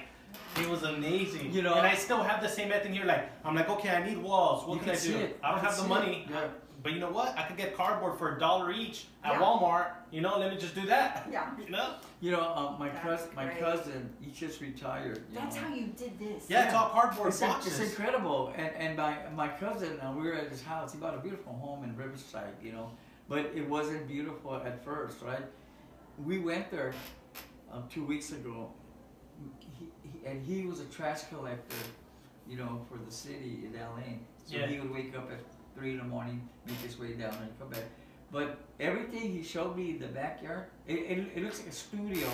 It 0.58 0.68
was 0.70 0.84
amazing, 0.84 1.52
You 1.54 1.62
know- 1.62 1.74
and 1.76 1.86
I 1.86 1.94
still 1.96 2.24
have 2.24 2.42
the 2.42 2.48
same 2.48 2.70
method 2.70 2.92
here. 2.92 3.04
Like 3.06 3.30
I'm 3.46 3.54
like, 3.56 3.70
okay, 3.70 3.90
I 3.90 4.02
need 4.08 4.18
walls. 4.18 4.66
What 4.66 4.80
can, 4.80 4.90
I 4.90 4.94
can 4.94 5.02
see 5.02 5.12
do? 5.12 5.18
it. 5.20 5.38
I 5.44 5.52
don't 5.52 5.60
have 5.60 5.76
the 5.76 5.82
see 5.84 5.88
money, 5.90 6.26
it. 6.26 6.32
Yeah. 6.32 6.48
But 6.84 6.94
you 6.94 7.00
know 7.00 7.12
what? 7.12 7.38
I 7.38 7.44
could 7.44 7.58
get 7.58 7.76
cardboard 7.76 8.18
for 8.18 8.36
a 8.36 8.40
dollar 8.40 8.72
each 8.72 9.06
at 9.24 9.34
Yeah. 9.34 9.40
Walmart. 9.42 9.88
You 10.12 10.22
know, 10.22 10.38
let 10.40 10.52
me 10.52 10.58
just 10.60 10.74
do 10.76 10.86
that. 10.88 11.28
Yeah. 11.32 11.50
You 11.66 11.70
know? 11.72 11.96
You 12.22 12.32
know, 12.32 12.42
uh, 12.42 12.76
my 12.78 12.90
cousin, 12.90 13.30
my 13.36 13.48
cousin, 13.50 14.10
he 14.22 14.32
just 14.32 14.62
retired. 14.62 15.18
You 15.30 15.36
That's 15.40 15.56
know. 15.56 15.62
how 15.64 15.74
you 15.76 15.88
did 15.98 16.18
this. 16.20 16.46
Yeah, 16.50 16.66
it's 16.66 16.74
all 16.74 16.90
cardboard 16.90 17.30
It's, 17.30 17.42
in- 17.42 17.48
boxes. 17.50 17.80
it's 17.80 17.90
incredible, 17.92 18.54
and 18.56 18.76
and 18.76 18.98
my 18.98 19.18
my 19.36 19.48
cousin, 19.48 20.00
uh, 20.02 20.12
we 20.16 20.24
were 20.28 20.34
at 20.36 20.50
his 20.50 20.62
house. 20.64 20.92
He 20.94 21.00
bought 21.00 21.16
a 21.16 21.20
beautiful 21.20 21.54
home 21.54 21.84
in 21.84 21.96
Riverside, 21.96 22.54
you 22.64 22.72
know, 22.72 22.92
but 23.30 23.46
it 23.56 23.68
wasn't 23.68 24.08
beautiful 24.08 24.56
at 24.56 24.84
first, 24.86 25.22
right? 25.22 25.46
We 26.24 26.40
went 26.40 26.70
there 26.72 26.94
um, 27.72 27.84
two 27.90 28.04
weeks 28.06 28.32
ago, 28.32 28.70
he, 29.80 29.86
he, 30.04 30.26
and 30.28 30.44
he 30.46 30.66
was 30.66 30.80
a 30.82 30.86
trash 30.86 31.22
collector, 31.30 31.78
you 32.48 32.58
know, 32.58 32.82
for 32.90 32.98
the 33.04 33.12
city 33.12 33.54
in 33.66 33.74
LA. 33.80 34.20
So 34.46 34.58
Yeah. 34.58 34.68
he 34.68 34.80
would 34.80 34.92
wake 34.92 35.16
up 35.18 35.32
at 35.32 35.40
three 35.76 35.92
in 35.92 35.98
the 35.98 36.04
morning, 36.04 36.48
make 36.66 36.78
his 36.78 37.00
way 37.00 37.14
down, 37.14 37.34
and 37.42 37.60
come 37.60 37.70
back. 37.70 37.84
But 38.32 38.58
everything 38.80 39.32
he 39.34 39.44
showed 39.44 39.76
me 39.76 39.92
in 39.92 40.00
the 40.00 40.08
backyard, 40.08 40.66
it, 40.88 40.94
it, 40.94 41.28
it 41.36 41.44
looks 41.44 41.60
like 41.60 41.70
a 41.70 41.72
studio. 41.74 42.28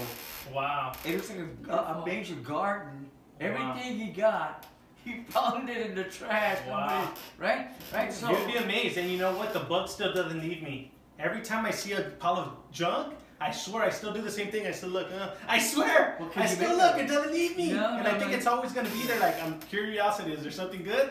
Wow. 0.53 0.93
It 1.05 1.15
looks 1.15 1.29
like 1.29 1.39
a, 1.69 1.71
a, 1.73 2.01
a 2.01 2.05
major 2.05 2.35
garden. 2.35 3.09
Wow. 3.41 3.47
Everything 3.47 3.99
he 3.99 4.11
got, 4.11 4.65
he 5.03 5.23
found 5.29 5.69
it 5.69 5.77
in 5.87 5.95
the 5.95 6.03
trash. 6.03 6.59
Wow. 6.67 6.87
Nobody- 6.87 7.19
Right? 7.39 7.67
Right? 7.93 8.13
So, 8.13 8.29
You'd 8.29 8.47
be 8.47 8.57
amazed, 8.57 8.97
and 8.97 9.09
you 9.09 9.17
know 9.17 9.35
what? 9.35 9.53
The 9.53 9.59
bug 9.61 9.89
still 9.89 10.13
doesn't 10.13 10.39
leave 10.41 10.61
me. 10.61 10.91
Every 11.19 11.41
time 11.41 11.65
I 11.65 11.71
see 11.71 11.93
a 11.93 12.01
pile 12.19 12.37
of 12.37 12.71
junk, 12.71 13.15
I 13.41 13.51
swear 13.51 13.83
I 13.83 13.89
still 13.89 14.13
do 14.13 14.21
the 14.21 14.31
same 14.31 14.51
thing. 14.51 14.67
I 14.67 14.71
still 14.71 14.89
look. 14.89 15.11
Uh, 15.11 15.29
I 15.47 15.59
swear, 15.59 16.17
Well, 16.19 16.29
I 16.35 16.45
still 16.45 16.71
look. 16.77 16.95
that- 16.95 17.01
It 17.01 17.07
doesn't 17.07 17.31
leave 17.33 17.57
me, 17.57 17.71
No, 17.73 17.95
and 17.95 18.03
no, 18.03 18.09
I 18.11 18.17
think 18.19 18.31
no. 18.31 18.37
it's 18.37 18.45
always 18.47 18.71
gonna 18.71 18.89
be 18.89 19.03
there. 19.07 19.19
Like 19.19 19.41
I'm 19.43 19.59
curiosity. 19.61 20.33
Is 20.33 20.41
there 20.43 20.51
something 20.51 20.83
good? 20.83 21.09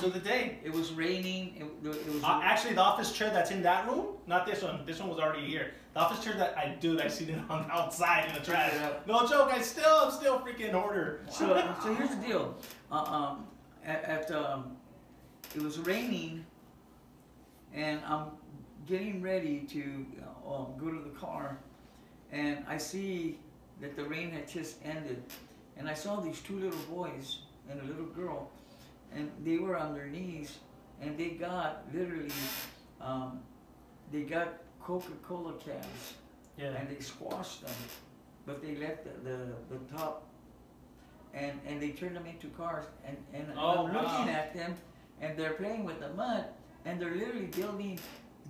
So 0.00 0.08
the 0.10 0.18
day. 0.18 0.58
it 0.64 0.72
was 0.72 0.92
raining. 0.92 1.54
It, 1.56 1.88
it 1.88 2.12
was. 2.12 2.22
Uh, 2.22 2.40
actually, 2.42 2.74
the 2.74 2.80
office 2.80 3.12
chair 3.12 3.30
that's 3.30 3.50
in 3.50 3.62
that 3.62 3.88
room, 3.88 4.06
not 4.26 4.46
this 4.46 4.62
one. 4.62 4.84
This 4.84 5.00
one 5.00 5.08
was 5.08 5.18
already 5.18 5.46
here. 5.46 5.72
The 5.94 6.00
office 6.00 6.24
chair 6.24 6.34
that 6.34 6.56
I 6.58 6.76
dude, 6.80 7.00
I 7.00 7.08
seen 7.08 7.30
it 7.30 7.38
on 7.48 7.68
outside 7.70 8.28
in 8.28 8.34
the 8.34 8.40
trash. 8.40 8.72
Yeah. 8.74 8.90
No 9.06 9.26
joke. 9.26 9.50
I 9.52 9.62
still, 9.62 10.00
I'm 10.02 10.10
still 10.10 10.38
freaking 10.40 10.72
hoarder. 10.72 11.24
so, 11.30 11.76
so 11.82 11.94
here's 11.94 12.10
the 12.10 12.16
deal. 12.16 12.56
Uh, 12.90 12.94
um, 12.96 13.46
at, 13.84 14.04
at 14.04 14.30
um, 14.30 14.76
it 15.54 15.62
was 15.62 15.78
raining, 15.78 16.44
and 17.72 18.00
I'm 18.06 18.26
getting 18.86 19.22
ready 19.22 19.60
to 19.70 20.06
uh, 20.46 20.54
um, 20.54 20.66
go 20.78 20.90
to 20.90 20.98
the 21.02 21.16
car, 21.18 21.58
and 22.32 22.64
I 22.68 22.76
see 22.76 23.38
that 23.80 23.96
the 23.96 24.04
rain 24.04 24.30
had 24.30 24.48
just 24.48 24.76
ended, 24.84 25.22
and 25.76 25.88
I 25.88 25.94
saw 25.94 26.20
these 26.20 26.40
two 26.40 26.58
little 26.58 26.78
boys 26.90 27.38
and 27.70 27.80
a 27.80 27.84
little 27.84 28.06
girl, 28.06 28.50
and 29.14 29.30
they 29.44 29.58
were 29.58 29.76
on 29.76 29.94
their 29.94 30.06
knees, 30.06 30.58
and 31.00 31.16
they 31.16 31.30
got 31.30 31.84
literally, 31.92 32.30
um, 33.00 33.40
they 34.12 34.22
got 34.22 34.54
Coca-Cola 34.82 35.54
cans 35.54 36.14
yeah. 36.58 36.72
and 36.72 36.88
they 36.88 37.00
squashed 37.00 37.62
them, 37.64 37.74
but 38.46 38.62
they 38.62 38.76
left 38.76 39.04
the, 39.04 39.30
the, 39.30 39.38
the 39.70 39.96
top, 39.96 40.26
and, 41.32 41.58
and 41.66 41.80
they 41.80 41.90
turned 41.90 42.16
them 42.16 42.26
into 42.26 42.48
cars, 42.48 42.84
and, 43.06 43.16
and 43.32 43.46
Oh, 43.56 43.86
I'm 43.86 43.94
wow. 43.94 44.02
looking 44.02 44.34
at 44.34 44.54
them, 44.54 44.74
and 45.20 45.36
they're 45.38 45.54
playing 45.54 45.84
with 45.84 46.00
the 46.00 46.10
mud, 46.10 46.44
and 46.84 47.00
they're 47.00 47.14
literally 47.14 47.46
building, 47.46 47.98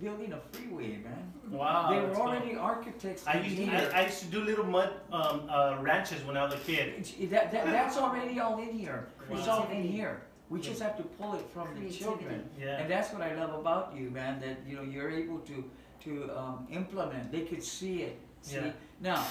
building 0.01 0.33
a 0.33 0.39
freeway, 0.51 0.97
man. 0.97 1.33
Wow. 1.49 1.89
they 1.89 1.99
were 1.99 2.13
cool. 2.13 2.23
already 2.23 2.55
architects. 2.55 3.23
I 3.25 3.39
used, 3.39 3.57
to. 3.57 3.95
I, 3.95 4.01
I 4.01 4.05
used 4.05 4.19
to 4.21 4.25
do 4.25 4.41
little 4.41 4.65
mud 4.65 4.91
um, 5.11 5.47
uh, 5.49 5.77
ranches 5.79 6.23
when 6.25 6.35
I 6.37 6.43
was 6.43 6.53
a 6.53 6.57
kid. 6.57 7.05
That, 7.29 7.51
that, 7.51 7.65
that's 7.65 7.97
already 7.97 8.39
all 8.39 8.59
in 8.61 8.73
here. 8.77 9.07
It's 9.31 9.47
all 9.47 9.67
in 9.69 9.83
here. 9.83 10.21
We 10.49 10.61
just 10.61 10.81
have 10.81 10.95
to 10.97 11.03
pull 11.03 11.33
it 11.35 11.45
from 11.53 11.67
the 11.81 11.89
children. 11.89 12.47
Yeah. 12.59 12.77
And 12.79 12.89
that's 12.89 13.11
what 13.11 13.21
I 13.21 13.33
love 13.35 13.53
about 13.59 13.93
you, 13.97 14.09
man. 14.11 14.39
That 14.39 14.57
you 14.67 14.75
know 14.75 14.83
you're 14.83 15.09
able 15.09 15.39
to 15.39 15.63
to 16.05 16.37
um, 16.37 16.67
implement. 16.71 17.31
They 17.31 17.41
could 17.41 17.63
see 17.63 18.03
it. 18.03 18.19
See? 18.41 18.55
Yeah. 18.55 18.71
Now, 19.01 19.25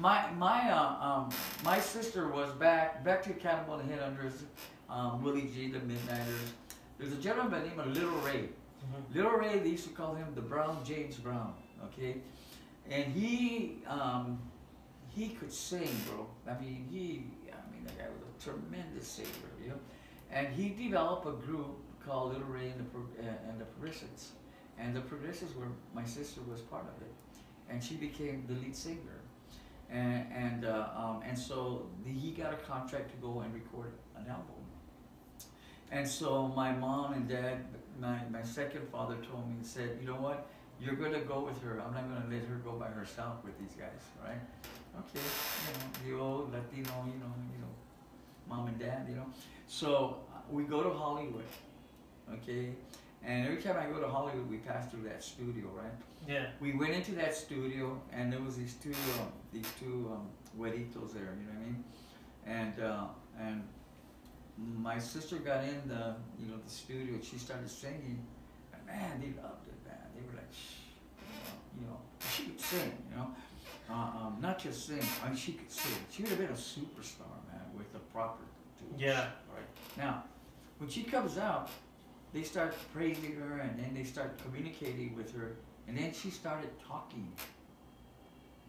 my 0.00 0.30
my 0.32 0.70
uh, 0.70 1.06
um, 1.06 1.30
my 1.64 1.80
sister 1.80 2.28
was 2.28 2.52
back 2.52 3.04
back 3.04 3.22
to 3.24 3.32
Cannibal 3.32 3.74
and 3.74 3.90
Headhunters, 3.90 4.42
um, 4.88 5.22
Willie 5.22 5.50
G, 5.54 5.70
the 5.72 5.80
Midniters. 5.80 6.52
There's 6.98 7.12
a 7.12 7.16
gentleman 7.16 7.50
by 7.50 7.58
the 7.60 7.68
name 7.68 7.80
of 7.80 7.88
Little 7.88 8.18
Ray. 8.20 8.48
Mhm. 8.84 9.14
Little 9.16 9.32
Ray, 9.32 9.58
they 9.58 9.70
used 9.70 9.88
to 9.88 9.94
call 9.94 10.14
him 10.14 10.28
the 10.34 10.40
Brown 10.40 10.78
James 10.84 11.16
Brown. 11.16 11.52
Okay, 11.86 12.16
and 12.88 13.12
he 13.12 13.78
um, 13.88 14.38
he 15.08 15.30
could 15.30 15.52
sing, 15.52 15.90
bro. 16.08 16.26
I 16.46 16.60
mean, 16.60 16.86
he 16.90 17.24
I 17.50 17.72
mean 17.72 17.84
that 17.84 17.98
guy 17.98 18.04
was 18.04 18.22
a 18.22 18.50
tremendous 18.50 19.08
singer, 19.08 19.28
you 19.28 19.38
know. 19.52 19.53
And 20.34 20.48
he 20.48 20.70
developed 20.70 21.26
a 21.26 21.36
group 21.46 21.76
called 22.04 22.32
Little 22.32 22.48
Ray 22.48 22.68
and 22.70 22.80
the 22.80 23.22
uh, 23.22 23.48
and 23.48 23.60
the 23.60 23.64
Progressives, 23.64 24.32
and 24.78 24.94
the 24.94 25.00
Progressives 25.00 25.54
were 25.54 25.68
my 25.94 26.04
sister 26.04 26.40
was 26.50 26.60
part 26.60 26.84
of 26.84 27.00
it, 27.00 27.12
and 27.70 27.82
she 27.82 27.94
became 27.94 28.44
the 28.48 28.54
lead 28.54 28.74
singer, 28.74 29.20
and 29.88 30.26
and 30.34 30.64
uh, 30.64 30.88
um, 30.96 31.22
and 31.24 31.38
so 31.38 31.86
the, 32.04 32.12
he 32.12 32.32
got 32.32 32.52
a 32.52 32.56
contract 32.56 33.10
to 33.12 33.16
go 33.28 33.40
and 33.40 33.54
record 33.54 33.92
an 34.16 34.26
album. 34.28 34.64
And 35.92 36.08
so 36.08 36.48
my 36.56 36.72
mom 36.72 37.12
and 37.12 37.28
dad, 37.28 37.64
my, 38.00 38.18
my 38.28 38.42
second 38.42 38.88
father 38.90 39.16
told 39.30 39.48
me, 39.48 39.54
and 39.58 39.66
said, 39.66 39.98
you 40.00 40.08
know 40.08 40.16
what, 40.16 40.48
you're 40.80 40.96
gonna 40.96 41.20
go 41.20 41.44
with 41.44 41.62
her. 41.62 41.80
I'm 41.80 41.94
not 41.94 42.08
gonna 42.08 42.26
let 42.28 42.44
her 42.48 42.56
go 42.64 42.72
by 42.72 42.88
herself 42.88 43.44
with 43.44 43.56
these 43.60 43.76
guys, 43.78 44.02
right? 44.24 44.42
Okay, 44.98 45.24
you 45.62 45.72
know, 45.78 46.18
the 46.18 46.24
old 46.24 46.52
Latino, 46.52 47.06
you 47.06 47.18
know, 47.22 47.32
you 47.54 47.60
know, 47.62 47.72
mom 48.48 48.66
and 48.66 48.78
dad, 48.78 49.06
you 49.08 49.14
know. 49.14 49.26
So 49.66 50.18
we 50.50 50.64
go 50.64 50.82
to 50.82 50.90
Hollywood, 50.90 51.44
okay, 52.32 52.74
and 53.24 53.46
every 53.46 53.62
time 53.62 53.76
I 53.78 53.90
go 53.92 54.00
to 54.00 54.08
Hollywood, 54.08 54.48
we 54.50 54.58
pass 54.58 54.90
through 54.90 55.04
that 55.08 55.22
studio, 55.22 55.66
right? 55.74 55.92
Yeah. 56.28 56.46
We 56.60 56.72
went 56.74 56.92
into 56.92 57.12
that 57.12 57.34
studio, 57.34 58.00
and 58.12 58.32
there 58.32 58.40
was 58.40 58.56
these 58.56 58.74
two, 58.74 58.90
um, 59.20 59.28
these 59.52 59.66
two 59.80 60.10
um, 60.12 60.28
güeritos 60.58 61.12
there. 61.12 61.34
You 61.38 61.46
know 61.46 61.54
what 61.54 61.60
I 61.60 61.64
mean? 61.64 61.84
And 62.46 62.80
uh, 62.80 63.04
and 63.38 63.62
my 64.58 64.98
sister 64.98 65.36
got 65.36 65.64
in 65.64 65.88
the, 65.88 66.14
you 66.38 66.48
know, 66.48 66.58
the 66.64 66.70
studio. 66.70 67.14
and 67.14 67.24
She 67.24 67.38
started 67.38 67.68
singing, 67.68 68.24
and 68.72 68.86
man, 68.86 69.20
they 69.20 69.42
loved 69.42 69.66
it, 69.66 69.74
man. 69.86 69.98
They 70.14 70.22
were 70.22 70.36
like, 70.36 70.52
Shh, 70.52 70.84
you 71.80 71.86
know, 71.86 71.96
she 72.30 72.44
could 72.44 72.60
sing, 72.60 72.92
you 73.10 73.16
know, 73.16 73.28
uh, 73.90 74.26
um, 74.26 74.38
not 74.40 74.58
just 74.58 74.86
sing. 74.86 75.00
I 75.24 75.28
mean, 75.28 75.36
she 75.36 75.52
could 75.52 75.70
sing. 75.70 75.92
She 76.10 76.22
would 76.22 76.30
have 76.30 76.38
been 76.38 76.48
a 76.48 76.52
superstar, 76.52 77.34
man, 77.50 77.64
with 77.76 77.92
the 77.92 77.98
proper 77.98 78.44
tools. 78.88 79.00
Yeah. 79.00 79.26
Right. 79.54 79.66
Now, 79.96 80.24
when 80.78 80.88
she 80.88 81.02
comes 81.02 81.38
out, 81.38 81.70
they 82.32 82.42
start 82.42 82.74
praising 82.92 83.36
her 83.36 83.58
and 83.60 83.78
then 83.78 83.94
they 83.94 84.04
start 84.04 84.38
communicating 84.44 85.14
with 85.16 85.32
her 85.36 85.56
and 85.86 85.96
then 85.96 86.12
she 86.12 86.30
started 86.30 86.70
talking. 86.86 87.30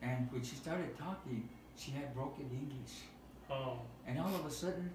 And 0.02 0.28
when 0.32 0.44
she 0.44 0.56
started 0.56 0.98
talking, 0.98 1.50
she 1.78 1.92
had 1.92 2.14
broken 2.14 2.46
English. 2.52 2.96
Oh. 3.50 3.80
And 4.06 4.20
all 4.20 4.34
of 4.36 4.46
a 4.46 4.52
sudden, 4.52 4.92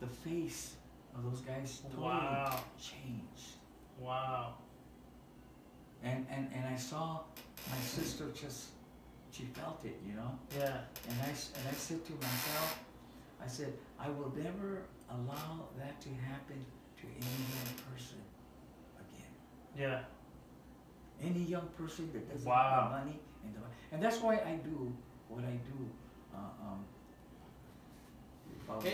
the 0.00 0.06
face 0.06 0.74
of 1.16 1.24
those 1.24 1.40
guys 1.40 1.80
totally 1.90 2.06
Wow. 2.08 2.60
changed. 2.80 3.56
Wow. 3.98 4.54
And, 6.02 6.26
and, 6.30 6.48
and 6.54 6.66
I 6.66 6.76
saw 6.76 7.20
my 7.70 7.76
sister 7.78 8.26
just, 8.34 8.68
she 9.30 9.44
felt 9.44 9.84
it, 9.84 9.98
you 10.06 10.14
know? 10.14 10.38
Yeah. 10.56 10.78
And 11.08 11.20
I, 11.22 11.28
and 11.28 11.68
I 11.70 11.74
said 11.74 12.04
to 12.04 12.12
myself, 12.12 12.78
I 13.44 13.48
said, 13.48 13.72
I 14.02 14.10
will 14.10 14.32
never 14.36 14.82
allow 15.08 15.68
that 15.78 16.00
to 16.00 16.08
happen 16.08 16.64
to 16.98 17.06
any 17.06 17.44
young 17.54 17.74
person 17.92 18.18
again. 18.98 19.32
Yeah. 19.78 20.00
Any 21.22 21.44
young 21.44 21.68
person 21.78 22.10
that 22.12 22.28
doesn't 22.32 22.48
Wow. 22.48 22.90
have 22.90 22.90
the 22.90 22.98
money 22.98 23.20
and 23.44 23.54
the, 23.54 23.60
and 23.94 24.02
that's 24.02 24.20
why 24.20 24.34
I 24.36 24.56
do 24.64 24.92
what 25.28 25.44
I 25.44 25.52
do. 25.52 25.88
Uh, 26.34 26.38
um, 26.66 26.84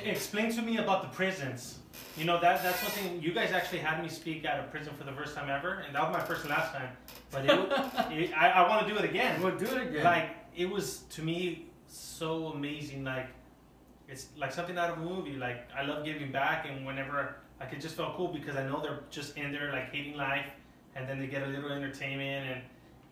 explain 0.05 0.51
to 0.53 0.63
me 0.63 0.79
about 0.79 1.03
the 1.03 1.09
prisons. 1.09 1.79
You 2.17 2.25
know 2.25 2.41
that 2.41 2.63
that's 2.63 2.83
one 2.83 2.91
thing. 2.93 3.23
You 3.23 3.33
guys 3.33 3.53
actually 3.53 3.79
had 3.79 4.03
me 4.03 4.09
speak 4.09 4.45
at 4.45 4.59
a 4.61 4.65
prison 4.65 4.93
for 4.99 5.05
the 5.05 5.13
first 5.13 5.37
time 5.37 5.49
ever, 5.49 5.85
and 5.87 5.95
that 5.95 6.03
was 6.03 6.13
my 6.13 6.21
first 6.25 6.43
and 6.43 6.51
last 6.51 6.73
time. 6.75 6.91
But 7.31 7.45
it, 7.45 7.51
it, 8.13 8.33
I, 8.37 8.51
I 8.51 8.69
want 8.69 8.87
to 8.87 8.93
do 8.93 8.99
it 8.99 9.05
again. 9.05 9.41
We'll 9.41 9.57
do 9.57 9.67
it 9.67 9.89
again. 9.89 10.05
Like 10.05 10.31
it 10.57 10.69
was 10.69 10.99
to 11.11 11.23
me 11.23 11.67
so 11.87 12.49
amazing. 12.49 13.05
Like 13.05 13.29
it's 14.09 14.29
like 14.37 14.53
something 14.53 14.79
out 14.79 14.91
of 14.91 14.99
a 14.99 15.01
movie. 15.01 15.37
Like 15.37 15.69
I 15.77 15.85
love 15.85 16.05
giving 16.05 16.33
back, 16.33 16.67
and 16.69 16.87
whenever 16.87 17.37
like 17.61 17.73
it 17.73 17.81
just 17.81 17.97
felt 17.97 18.17
cool 18.17 18.29
because 18.29 18.57
I 18.57 18.67
know 18.67 18.81
they're 18.81 19.01
just 19.11 19.37
in 19.37 19.53
there 19.53 19.71
like 19.73 19.93
hating 19.93 20.17
life, 20.17 20.47
and 20.97 21.09
then 21.09 21.19
they 21.19 21.27
get 21.27 21.43
a 21.43 21.47
little 21.47 21.71
entertainment, 21.71 22.47
and 22.47 22.63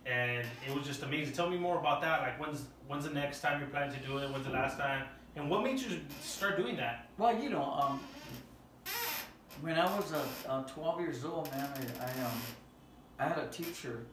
and 0.06 0.46
it 0.66 0.74
was 0.74 0.86
just 0.86 1.02
amazing. 1.02 1.34
Tell 1.34 1.50
me 1.50 1.58
more 1.58 1.78
about 1.78 2.00
that. 2.02 2.22
Like 2.22 2.40
when's 2.40 2.64
when's 2.88 3.04
the 3.04 3.14
next 3.14 3.40
time 3.40 3.60
you're 3.60 3.68
planning 3.68 3.94
to 3.98 4.06
do 4.06 4.18
it? 4.18 4.30
When's 4.30 4.46
the 4.46 4.52
last 4.52 4.78
time? 4.78 5.04
And 5.36 5.50
what 5.50 5.62
made 5.62 5.78
you 5.78 6.00
start 6.22 6.56
doing 6.56 6.76
that? 6.76 7.10
Well, 7.18 7.38
you 7.38 7.50
know, 7.50 7.62
um, 7.62 8.00
when 9.60 9.78
I 9.78 9.84
was 9.84 10.10
uh, 10.14 10.24
uh, 10.48 10.62
12 10.62 11.00
years 11.00 11.24
old, 11.26 11.50
man, 11.50 11.68
I, 12.00 12.04
I, 12.04 12.24
um, 12.24 12.32
I 13.18 13.28
had 13.28 13.38
a 13.38 13.48
teacher 13.48 14.06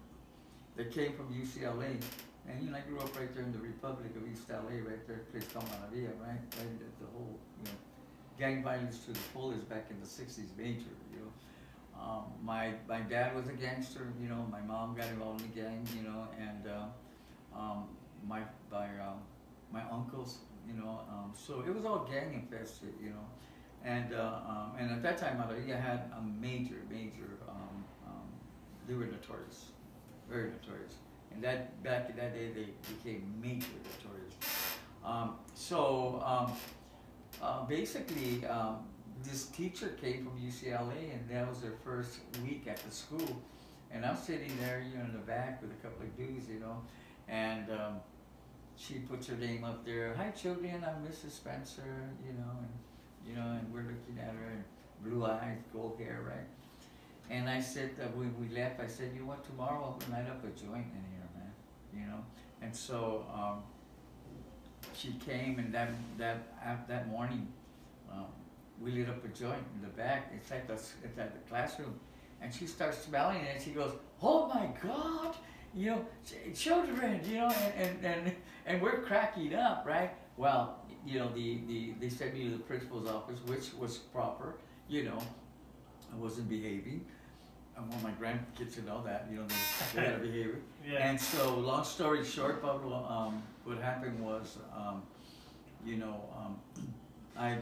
that 0.75 0.91
came 0.91 1.13
from 1.13 1.27
UCLA, 1.33 1.95
And 2.47 2.63
you 2.63 2.71
know, 2.71 2.77
I 2.77 2.81
grew 2.81 2.99
up 2.99 3.17
right 3.17 3.33
there 3.33 3.43
in 3.43 3.51
the 3.53 3.59
Republic 3.59 4.11
of 4.15 4.27
East 4.29 4.49
LA, 4.49 4.83
right 4.83 5.07
there, 5.07 5.21
place 5.31 5.47
called 5.53 5.65
Maravilla, 5.65 6.11
right? 6.19 6.41
Right, 6.57 6.99
the, 6.99 7.07
whole, 7.13 7.39
you 7.59 7.65
know, 7.65 7.77
gang 8.37 8.63
violence 8.63 8.99
to 9.05 9.13
the 9.13 9.19
fullest 9.19 9.69
back 9.69 9.87
in 9.89 9.99
the 10.01 10.07
sixties, 10.07 10.49
major, 10.57 10.93
you 11.13 11.19
know. 11.19 12.01
Um, 12.01 12.23
my, 12.43 12.73
my 12.89 12.99
dad 13.01 13.35
was 13.35 13.47
a 13.47 13.53
gangster, 13.53 14.07
you 14.21 14.27
know, 14.27 14.45
my 14.51 14.59
mom 14.61 14.95
got 14.95 15.07
involved 15.07 15.41
in 15.41 15.51
the 15.51 15.61
gang, 15.61 15.87
you 15.95 16.03
know, 16.03 16.27
and, 16.39 16.67
uh, 16.67 17.57
um, 17.57 17.87
my, 18.27 18.41
my, 18.71 18.85
um, 18.99 19.21
my 19.71 19.83
uncles, 19.89 20.39
you 20.67 20.73
know, 20.73 21.01
um, 21.09 21.31
so 21.35 21.63
it 21.65 21.73
was 21.73 21.85
all 21.85 22.07
gang 22.11 22.33
infested, 22.33 22.93
you 23.01 23.09
know. 23.09 23.25
And, 23.85 24.13
uh, 24.13 24.39
um, 24.47 24.71
and 24.79 24.91
at 24.91 25.03
that 25.03 25.17
time, 25.17 25.37
Maravilla 25.37 25.79
had 25.79 26.11
a 26.17 26.21
major, 26.41 26.81
major, 26.89 27.37
um, 27.47 27.83
they 28.87 28.93
were 28.95 29.05
notorious, 29.05 29.67
very 30.29 30.51
notorious. 30.51 30.95
And 31.33 31.43
that, 31.43 31.83
back 31.83 32.09
in 32.09 32.15
that 32.17 32.33
day, 32.33 32.49
they 32.53 32.67
became 32.93 33.33
major 33.41 33.67
notorious. 33.83 34.35
Um, 35.03 35.35
so, 35.55 36.23
um, 36.25 36.51
uh, 37.41 37.65
basically, 37.65 38.45
um, 38.45 38.77
this 39.23 39.45
teacher 39.47 39.89
came 40.01 40.25
from 40.25 40.39
UCLA, 40.39 41.13
and 41.13 41.29
that 41.29 41.47
was 41.47 41.59
their 41.59 41.73
first 41.83 42.19
week 42.43 42.67
at 42.67 42.77
the 42.77 42.91
school. 42.91 43.41
And 43.91 44.05
I'm 44.05 44.17
sitting 44.17 44.51
there, 44.59 44.83
you 44.87 44.97
know, 44.97 45.05
in 45.05 45.13
the 45.13 45.19
back 45.19 45.61
with 45.61 45.71
a 45.71 45.75
couple 45.75 46.05
of 46.05 46.17
dudes, 46.17 46.49
you 46.49 46.59
know, 46.59 46.81
and 47.27 47.69
um, 47.69 47.95
she 48.75 48.95
puts 48.95 49.27
her 49.27 49.35
name 49.35 49.63
up 49.63 49.85
there. 49.85 50.15
Hi, 50.17 50.31
children, 50.31 50.83
I'm 50.85 51.05
Mrs. 51.05 51.31
Spencer, 51.31 52.09
you 52.25 52.33
know, 52.33 52.51
and 52.57 52.69
you 53.27 53.35
know, 53.35 53.57
and 53.57 53.73
we're 53.73 53.81
looking 53.81 54.17
at 54.19 54.33
her, 54.33 54.51
and 54.51 54.63
blue 55.03 55.25
eyes, 55.25 55.57
gold 55.71 55.97
hair, 55.97 56.21
right? 56.27 56.47
And 57.29 57.49
I 57.49 57.61
said 57.61 57.91
that 57.97 58.15
when 58.17 58.33
we 58.39 58.53
left, 58.53 58.81
I 58.81 58.87
said, 58.87 59.11
you 59.13 59.21
know 59.21 59.27
what, 59.27 59.45
tomorrow 59.45 59.95
I'll 59.95 60.11
light 60.11 60.29
up 60.29 60.43
a 60.43 60.49
joint 60.59 60.87
you 61.93 62.05
know. 62.05 62.23
And 62.61 62.75
so 62.75 63.25
um, 63.33 63.63
she 64.93 65.13
came, 65.25 65.59
and 65.59 65.73
that 65.73 65.89
that 66.17 66.87
that 66.87 67.07
morning, 67.09 67.47
um, 68.11 68.25
we 68.81 68.91
lit 68.91 69.09
up 69.09 69.23
a 69.23 69.27
joint 69.29 69.63
in 69.75 69.81
the 69.81 69.93
back. 69.95 70.31
It's 70.35 70.51
at 70.51 70.67
the 70.67 70.73
it's 70.73 71.17
at 71.17 71.33
the 71.33 71.49
classroom, 71.49 71.99
and 72.41 72.53
she 72.53 72.67
starts 72.67 72.97
smelling 72.99 73.37
it, 73.37 73.55
and 73.55 73.63
she 73.63 73.71
goes, 73.71 73.93
"Oh 74.21 74.47
my 74.47 74.69
God!" 74.81 75.35
You 75.75 75.91
know, 75.91 76.05
ch- 76.25 76.55
children, 76.57 77.19
you 77.27 77.37
know, 77.37 77.47
and, 77.47 77.73
and, 78.05 78.05
and, 78.05 78.35
and 78.67 78.81
we're 78.81 79.01
cracking 79.01 79.55
up, 79.55 79.85
right? 79.87 80.11
Well, 80.37 80.77
you 81.05 81.17
know, 81.17 81.29
the, 81.33 81.61
the 81.67 81.93
they 81.99 82.09
sent 82.09 82.35
me 82.35 82.43
to 82.45 82.51
the 82.51 82.63
principal's 82.63 83.09
office, 83.09 83.39
which 83.47 83.73
was 83.73 83.97
proper, 83.97 84.55
you 84.87 85.03
know, 85.03 85.17
I 86.11 86.15
wasn't 86.15 86.47
behaving. 86.47 87.05
I 87.77 87.81
want 87.81 88.03
my 88.03 88.11
grandkids 88.11 88.75
to 88.75 88.83
know 88.85 89.03
that, 89.03 89.27
you 89.31 89.37
know, 89.37 89.45
they, 89.47 90.01
they 90.01 90.07
gotta 90.09 90.23
behave. 90.23 90.55
Yeah. 90.87 91.07
And 91.07 91.19
so, 91.19 91.55
long 91.55 91.83
story 91.83 92.23
short, 92.23 92.61
Pablo, 92.61 93.05
um, 93.09 93.41
what 93.63 93.79
happened 93.79 94.19
was, 94.19 94.57
um, 94.75 95.01
you 95.85 95.97
know, 95.97 96.21
um, 96.37 96.59
I 97.37 97.57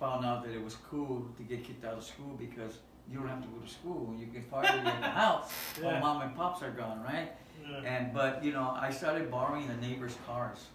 found 0.00 0.24
out 0.24 0.44
that 0.44 0.54
it 0.54 0.62
was 0.62 0.76
cool 0.90 1.26
to 1.36 1.42
get 1.42 1.64
kicked 1.64 1.84
out 1.84 1.94
of 1.94 2.04
school 2.04 2.36
because 2.38 2.78
you 3.10 3.18
don't 3.18 3.28
have 3.28 3.42
to 3.42 3.48
go 3.48 3.58
to 3.64 3.68
school. 3.72 4.14
You 4.18 4.26
can 4.26 4.42
party 4.44 4.76
in 4.76 4.84
the 4.84 4.90
house 4.90 5.52
while 5.80 6.00
mom 6.00 6.22
and 6.22 6.36
pops 6.36 6.62
are 6.62 6.70
gone, 6.70 7.02
right? 7.02 7.32
Yeah. 7.62 7.78
And 7.78 8.14
but 8.14 8.42
you 8.44 8.52
know, 8.52 8.76
I 8.78 8.90
started 8.90 9.30
borrowing 9.30 9.66
the 9.66 9.76
neighbors' 9.76 10.16
cars, 10.26 10.66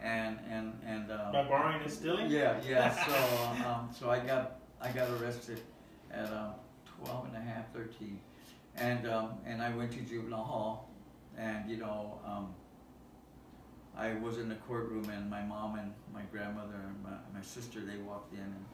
and 0.00 0.38
and 0.50 0.78
and. 0.86 1.10
Um, 1.10 1.32
By 1.32 1.44
borrowing 1.44 1.82
and 1.82 1.90
stealing? 1.92 2.30
yeah, 2.30 2.56
yeah. 2.66 2.94
So, 3.06 3.68
um, 3.68 3.88
so 3.98 4.10
I 4.10 4.20
got 4.20 4.60
I 4.80 4.90
got 4.92 5.08
arrested 5.10 5.60
at 6.12 6.26
um, 6.32 6.52
12 7.04 7.26
and 7.26 7.36
a 7.36 7.40
half, 7.40 7.72
13, 7.72 8.18
and 8.76 9.06
um, 9.08 9.32
and 9.46 9.60
I 9.62 9.74
went 9.74 9.92
to 9.92 10.00
juvenile 10.00 10.44
hall, 10.44 10.90
and 11.36 11.68
you 11.70 11.76
know, 11.76 12.18
um, 12.26 12.54
I 13.96 14.14
was 14.14 14.38
in 14.38 14.48
the 14.48 14.54
courtroom, 14.56 15.08
and 15.10 15.28
my 15.28 15.42
mom 15.42 15.78
and 15.78 15.92
my 16.12 16.22
grandmother 16.30 16.74
and 16.86 17.02
my, 17.02 17.10
my 17.34 17.42
sister 17.44 17.80
they 17.80 17.96
walked 17.98 18.32
in, 18.34 18.40
and 18.40 18.64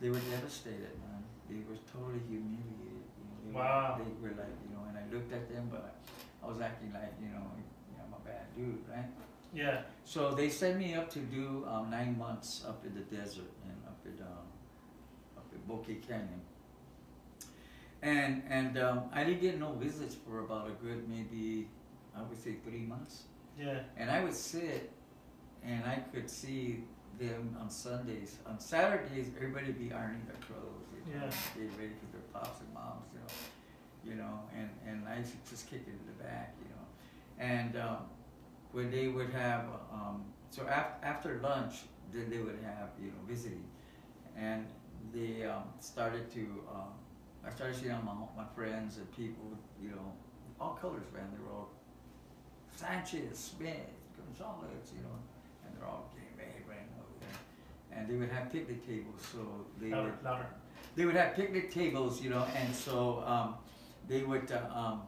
they 0.00 0.10
were 0.10 0.20
devastated, 0.30 0.92
man. 1.02 1.22
They 1.48 1.56
were 1.68 1.78
totally 1.92 2.20
humiliated. 2.28 2.62
You 3.18 3.24
know, 3.24 3.36
they 3.46 3.52
Wow. 3.58 3.98
Were, 3.98 4.04
they 4.04 4.10
were 4.34 4.40
like, 4.42 4.54
you 4.68 4.74
know, 4.74 4.82
and 4.88 4.96
I 4.98 5.02
looked 5.14 5.32
at 5.32 5.48
them, 5.48 5.68
but 5.70 5.96
I 6.42 6.46
was 6.46 6.60
acting 6.60 6.92
like, 6.92 7.12
you 7.20 7.28
know, 7.28 7.42
I'm 8.02 8.12
a 8.12 8.28
bad 8.28 8.46
dude, 8.56 8.82
right? 8.90 9.06
Yeah. 9.54 9.82
So 10.04 10.34
they 10.34 10.48
sent 10.50 10.78
me 10.78 10.94
up 10.94 11.08
to 11.10 11.18
do 11.20 11.64
um, 11.68 11.88
nine 11.90 12.16
months 12.18 12.64
up 12.68 12.84
in 12.84 12.94
the 12.94 13.00
desert 13.16 13.50
and 13.64 13.76
up 13.86 13.98
in 14.04 14.20
um, 14.22 14.46
up 15.36 15.46
in 15.52 15.60
Bouquet 15.66 16.00
Canyon. 16.06 16.40
And 18.06 18.42
and 18.48 18.78
um, 18.78 18.98
I 19.12 19.24
didn't 19.24 19.40
get 19.40 19.58
no 19.58 19.72
visits 19.72 20.14
for 20.14 20.40
about 20.46 20.68
a 20.68 20.74
good 20.84 21.08
maybe 21.08 21.68
I 22.16 22.22
would 22.22 22.40
say 22.46 22.52
three 22.64 22.84
months. 22.92 23.24
Yeah. 23.58 23.80
And 23.96 24.10
I 24.10 24.22
would 24.24 24.34
sit 24.34 24.92
and 25.64 25.84
I 25.84 25.96
could 26.12 26.28
see 26.30 26.84
them 27.18 27.56
on 27.60 27.68
Sundays. 27.68 28.36
On 28.46 28.58
Saturdays, 28.60 29.28
everybody 29.36 29.66
would 29.66 29.78
be 29.86 29.92
ironing 29.92 30.24
their 30.30 30.40
clothes, 30.46 30.86
you 30.94 31.00
know, 31.14 31.24
Yeah. 31.26 31.30
getting 31.54 31.76
ready 31.80 31.94
for 32.00 32.08
their 32.14 32.26
pops 32.32 32.60
and 32.60 32.72
moms, 32.74 33.06
you 33.14 33.20
know, 33.24 33.32
you 34.08 34.14
know. 34.22 34.34
And 34.58 34.70
and 34.88 35.08
I 35.08 35.18
used 35.22 35.32
to 35.32 35.50
just 35.50 35.64
kick 35.70 35.82
it 35.90 35.94
in 36.00 36.06
the 36.12 36.16
back, 36.22 36.54
you 36.62 36.68
know. 36.74 36.84
And 37.54 37.72
um, 37.86 38.00
when 38.76 38.88
they 38.96 39.08
would 39.08 39.30
have 39.30 39.64
um, 39.92 40.18
so 40.50 40.62
af- 40.78 40.98
after 41.02 41.40
lunch, 41.42 41.74
then 42.12 42.30
they 42.30 42.38
would 42.38 42.60
have 42.72 42.90
you 43.02 43.08
know 43.14 43.22
visiting, 43.26 43.64
and 44.36 44.62
they 45.12 45.44
um, 45.44 45.64
started 45.80 46.30
to. 46.38 46.44
Um, 46.76 46.92
I 47.46 47.50
started 47.54 47.76
seeing 47.76 47.92
all 47.92 48.02
my 48.02 48.42
my 48.42 48.48
friends 48.54 48.96
and 48.98 49.06
people, 49.16 49.56
you 49.82 49.90
know, 49.90 50.12
all 50.60 50.74
colors, 50.80 51.04
man. 51.14 51.24
They 51.32 51.42
were 51.44 51.52
all 51.52 51.70
Sanchez, 52.74 53.38
Smith, 53.56 53.88
Gonzalez, 54.16 54.92
you 54.94 55.02
know, 55.02 55.16
and 55.64 55.76
they're 55.76 55.86
all 55.88 56.10
right 56.68 56.86
over 56.98 57.14
there. 57.20 57.98
And 57.98 58.08
they 58.08 58.14
would 58.14 58.30
have 58.30 58.52
picnic 58.52 58.86
tables, 58.86 59.22
so 59.32 59.38
they 59.80 59.90
Louder. 59.90 60.10
would 60.10 60.24
Louder. 60.24 60.46
they 60.96 61.04
would 61.06 61.14
have 61.16 61.34
picnic 61.34 61.70
tables, 61.72 62.20
you 62.22 62.30
know, 62.30 62.44
and 62.56 62.74
so 62.74 63.22
um, 63.26 63.54
they 64.08 64.22
would 64.22 64.50
uh, 64.50 64.78
um, 64.78 65.02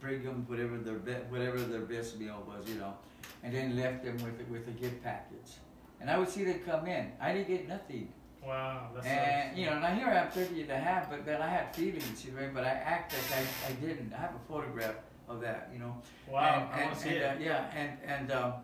bring 0.00 0.22
them 0.22 0.44
whatever 0.48 0.78
their 0.78 0.94
be- 0.98 1.24
whatever 1.28 1.58
their 1.58 1.80
best 1.82 2.18
meal 2.18 2.42
was, 2.46 2.68
you 2.68 2.76
know, 2.76 2.94
and 3.42 3.54
then 3.54 3.76
left 3.76 4.04
them 4.04 4.16
with 4.18 4.40
with 4.48 4.68
a 4.68 4.72
gift 4.72 5.02
package. 5.02 5.58
And 6.00 6.10
I 6.10 6.18
would 6.18 6.28
see 6.28 6.44
them 6.44 6.60
come 6.66 6.86
in. 6.86 7.12
I 7.20 7.32
didn't 7.32 7.48
get 7.48 7.68
nothing. 7.68 8.12
Wow. 8.44 8.88
That's 8.94 9.06
And 9.06 9.56
you 9.56 9.66
know, 9.66 9.78
now 9.78 9.94
here 9.94 10.08
I'm 10.08 10.30
30 10.30 10.62
and 10.62 10.70
a 10.70 10.78
half, 10.78 11.08
but 11.10 11.24
then 11.24 11.40
I 11.40 11.48
had 11.48 11.74
feelings, 11.74 12.24
you 12.24 12.32
know, 12.32 12.50
but 12.52 12.64
I 12.64 12.70
act 12.70 13.14
like 13.30 13.38
I, 13.38 13.70
I 13.70 13.72
didn't. 13.74 14.12
I 14.12 14.20
have 14.20 14.34
a 14.34 14.52
photograph 14.52 14.96
of 15.28 15.40
that, 15.40 15.70
you 15.72 15.78
know. 15.78 15.96
Wow. 16.28 16.68
And, 16.72 16.74
I 16.74 16.84
want 16.84 16.92
and, 16.92 16.94
to 16.94 17.00
see 17.00 17.08
and, 17.10 17.18
it. 17.18 17.24
uh, 17.24 17.34
yeah, 17.40 17.70
and 17.74 17.98
and 18.04 18.32
um, 18.32 18.54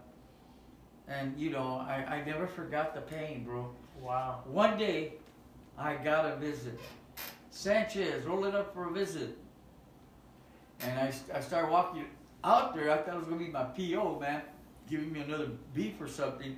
and 1.06 1.38
you 1.38 1.50
know, 1.50 1.84
I, 1.88 2.16
I 2.16 2.24
never 2.24 2.46
forgot 2.46 2.94
the 2.94 3.00
pain, 3.02 3.44
bro. 3.44 3.70
Wow. 4.00 4.42
One 4.46 4.76
day, 4.76 5.14
I 5.76 5.94
got 5.94 6.24
a 6.24 6.36
visit. 6.36 6.78
Sanchez, 7.50 8.24
roll 8.24 8.44
it 8.44 8.54
up 8.54 8.74
for 8.74 8.88
a 8.88 8.92
visit. 8.92 9.36
And 10.80 10.98
I, 10.98 11.12
I 11.34 11.40
started 11.40 11.70
walking 11.70 12.04
out 12.44 12.74
there. 12.74 12.90
I 12.90 12.98
thought 12.98 13.14
it 13.14 13.18
was 13.18 13.26
gonna 13.26 13.38
be 13.38 13.48
my 13.48 13.64
PO, 13.64 14.20
man, 14.20 14.42
giving 14.88 15.12
me 15.12 15.20
another 15.20 15.48
beef 15.74 16.00
or 16.00 16.08
something. 16.08 16.56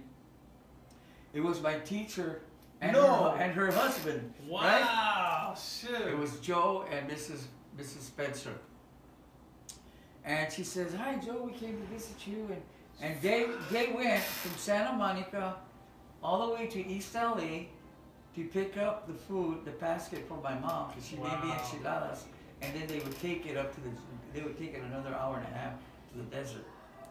It 1.32 1.40
was 1.40 1.62
my 1.62 1.78
teacher 1.78 2.42
and 2.80 2.92
No. 2.92 3.30
her 3.32 3.42
and 3.42 3.52
her 3.52 3.70
husband. 3.70 4.32
Wow. 4.48 5.54
Shoot. 5.56 6.08
It 6.08 6.18
was 6.18 6.38
Joe 6.40 6.86
and 6.90 7.08
Mrs. 7.08 7.44
Mrs. 7.78 8.00
Spencer. 8.02 8.54
And 10.24 10.52
she 10.52 10.64
says, 10.64 10.94
"Hi, 10.94 11.16
Joe. 11.16 11.42
We 11.44 11.52
came 11.52 11.80
to 11.80 11.86
visit 11.86 12.26
you." 12.26 12.46
And 12.50 12.62
and 13.02 13.22
they 13.22 13.46
they 13.70 13.92
went 13.92 14.22
from 14.22 14.52
Santa 14.58 14.92
Monica 14.96 15.56
all 16.22 16.46
the 16.48 16.54
way 16.54 16.66
to 16.66 16.86
East 16.86 17.14
LA 17.14 17.66
to 18.34 18.44
pick 18.52 18.76
up 18.76 19.06
the 19.06 19.14
food, 19.14 19.64
the 19.64 19.70
basket 19.72 20.28
for 20.28 20.36
my 20.42 20.54
mom, 20.58 20.88
because 20.88 21.06
she 21.08 21.16
made 21.16 21.24
me 21.42 21.48
Wow. 21.48 21.58
enchiladas. 21.58 22.24
And 22.62 22.74
then 22.78 22.86
they 22.86 22.98
would 23.00 23.18
take 23.20 23.46
it 23.46 23.56
up 23.56 23.74
to 23.74 23.80
the. 23.80 23.90
They 24.34 24.42
would 24.42 24.58
take 24.58 24.74
it 24.74 24.82
another 24.82 25.14
hour 25.14 25.36
and 25.38 25.46
a 25.46 25.58
half 25.58 25.72
to 26.12 26.18
the 26.18 26.24
desert. 26.24 26.64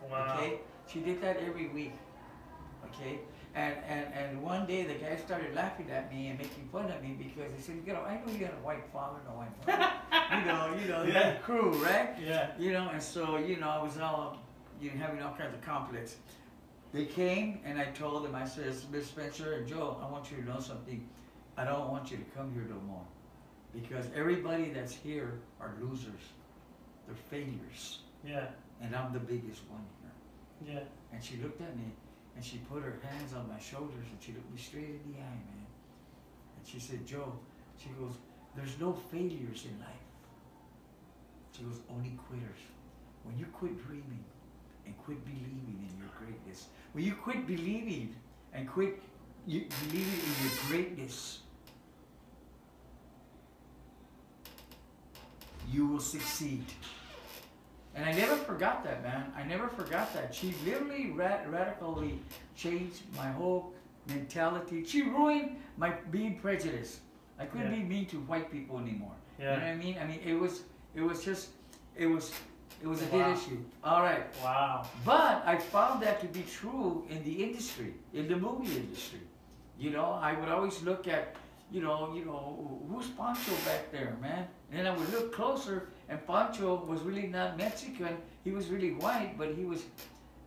Wow. 0.10 0.36
Okay, 0.38 0.60
she 0.88 1.00
did 1.02 1.20
that 1.22 1.38
every 1.38 1.68
week. 1.70 1.94
Okay, 2.86 3.20
and 3.56 3.76
and 3.88 4.14
and 4.14 4.42
one 4.42 4.66
day 4.66 4.84
the 4.84 4.94
guy 4.94 5.16
started 5.16 5.54
laughing 5.56 5.90
at 5.92 6.14
me 6.14 6.28
and 6.28 6.38
making 6.38 6.68
fun 6.72 6.92
of 6.92 7.02
me 7.02 7.16
because 7.18 7.52
he 7.56 7.62
said, 7.62 7.76
you 7.86 7.94
know, 7.94 8.02
I 8.02 8.16
know 8.16 8.32
you 8.32 8.40
got 8.40 8.54
a 8.54 8.64
white 8.64 8.86
father 8.94 9.20
and 9.20 9.34
a 9.34 9.38
white 9.38 9.68
mother. 9.68 9.92
you 10.40 10.46
know, 10.46 10.76
you 10.82 10.88
know, 10.88 11.04
Yeah. 11.04 11.34
yeah. 11.34 11.34
crew, 11.38 11.72
right? 11.84 12.16
Yeah. 12.24 12.52
You 12.58 12.72
know, 12.74 12.90
and 12.90 13.02
so 13.02 13.38
you 13.38 13.58
know, 13.58 13.70
I 13.70 13.82
was 13.82 13.98
all 13.98 14.38
you 14.82 14.92
know, 14.92 14.98
having 14.98 15.22
all 15.22 15.34
kinds 15.36 15.54
of 15.54 15.62
conflicts. 15.62 16.16
They 16.92 17.06
came 17.06 17.60
and 17.66 17.80
I 17.80 17.86
told 17.86 18.24
them, 18.26 18.34
I 18.34 18.46
said, 18.46 18.74
Miss 18.92 19.08
Spencer 19.08 19.54
and 19.54 19.68
Joe, 19.68 19.98
I 20.02 20.10
want 20.10 20.32
you 20.32 20.38
to 20.38 20.46
know 20.50 20.60
something. 20.60 21.08
I 21.58 21.64
don't 21.64 21.90
want 21.90 22.10
you 22.10 22.18
to 22.18 22.24
come 22.36 22.52
here 22.54 22.66
no 22.68 22.80
more. 22.88 23.04
Because 23.74 24.06
everybody 24.16 24.70
that's 24.72 24.94
here 24.94 25.40
are 25.60 25.74
losers. 25.80 26.22
They're 27.06 27.16
failures. 27.30 28.00
Yeah. 28.26 28.46
And 28.82 28.96
I'm 28.96 29.14
the 29.14 29.20
biggest 29.20 29.62
one 29.70 29.84
here. 30.66 30.74
Yeah. 30.76 31.14
And 31.14 31.24
she 31.24 31.36
looked 31.38 31.62
at 31.62 31.76
me 31.78 31.84
and 32.40 32.46
she 32.46 32.58
put 32.72 32.82
her 32.82 32.98
hands 33.04 33.34
on 33.34 33.50
my 33.50 33.60
shoulders 33.60 34.08
and 34.10 34.18
she 34.22 34.32
looked 34.32 34.50
me 34.50 34.58
straight 34.58 34.86
in 34.86 35.12
the 35.12 35.20
eye, 35.20 35.42
man. 35.52 35.68
And 36.56 36.66
she 36.66 36.80
said, 36.80 37.06
Joe, 37.06 37.34
she 37.78 37.90
goes, 38.00 38.14
there's 38.56 38.80
no 38.80 38.94
failures 38.94 39.66
in 39.66 39.78
life. 39.82 40.08
She 41.52 41.64
goes, 41.64 41.82
only 41.92 42.18
quitters. 42.30 42.62
When 43.26 43.38
you 43.38 43.46
quit 43.48 43.86
dreaming, 43.86 44.24
and 44.86 44.98
quit 45.04 45.24
believing 45.26 45.86
in 45.92 46.00
your 46.00 46.08
greatness. 46.18 46.68
When 46.94 47.04
you 47.04 47.14
quit 47.14 47.46
believing 47.46 48.16
and 48.54 48.70
quit 48.70 49.02
you, 49.46 49.66
believing 49.90 50.14
in 50.14 50.46
your 50.46 50.54
greatness, 50.70 51.40
you 55.70 55.88
will 55.88 56.00
succeed. 56.00 56.64
And 57.96 58.06
I 58.06 58.12
never 58.14 58.36
forgot 58.36 58.84
that, 58.84 59.04
man. 59.04 59.32
I 59.36 59.44
never 59.44 59.68
forgot 59.68 60.14
that. 60.14 60.34
She 60.34 60.54
literally 60.66 61.12
ra- 61.12 61.40
radically 61.48 62.20
changed 62.56 63.02
my 63.16 63.28
whole 63.32 63.74
mentality. 64.08 64.86
She 64.86 65.02
ruined 65.04 65.58
my 65.78 65.92
being 66.12 66.40
prejudiced. 66.40 67.00
I 67.40 67.46
couldn't 67.46 67.72
Yeah. 67.74 67.80
be 67.80 67.84
mean 67.84 68.06
to 68.08 68.18
white 68.22 68.52
people 68.52 68.78
anymore. 68.80 69.14
You 69.38 69.46
know 69.46 69.52
Yeah. 69.52 69.58
what 69.60 69.68
I 69.68 69.76
mean? 69.76 69.98
I 70.02 70.06
mean, 70.06 70.20
it 70.24 70.34
was, 70.36 70.64
it 70.96 71.02
was 71.02 71.24
just, 71.24 71.50
it 71.96 72.06
was, 72.08 72.32
it 72.82 72.88
was 72.88 73.02
a 73.02 73.06
Wow. 73.06 73.12
dead 73.20 73.38
issue. 73.38 73.60
All 73.84 74.02
right. 74.02 74.24
Wow. 74.44 74.86
But 75.04 75.44
I 75.46 75.58
found 75.58 76.02
that 76.04 76.20
to 76.22 76.28
be 76.28 76.44
true 76.44 77.06
in 77.10 77.24
the 77.24 77.44
industry, 77.44 77.94
in 78.14 78.28
the 78.28 78.36
movie 78.38 78.76
industry. 78.78 79.22
You 79.78 79.92
know, 79.92 80.12
I 80.22 80.34
would 80.34 80.50
always 80.50 80.82
look 80.84 81.08
at, 81.08 81.36
you 81.72 81.82
know, 81.82 82.14
you 82.14 82.26
know, 82.26 82.82
who's 82.90 83.08
Pancho 83.12 83.54
back 83.66 83.92
there, 83.92 84.16
man? 84.22 84.48
And 84.72 84.80
then 84.80 84.88
I 84.88 84.96
would 84.98 85.10
look 85.12 85.34
closer, 85.34 85.90
and 86.10 86.26
Pancho 86.28 86.84
was 86.86 87.02
really 87.02 87.28
not 87.28 87.58
Mexican. 87.58 88.18
He 88.44 88.52
was 88.52 88.68
really 88.68 88.92
white, 88.94 89.38
but 89.38 89.54
he 89.54 89.64
was, 89.66 89.84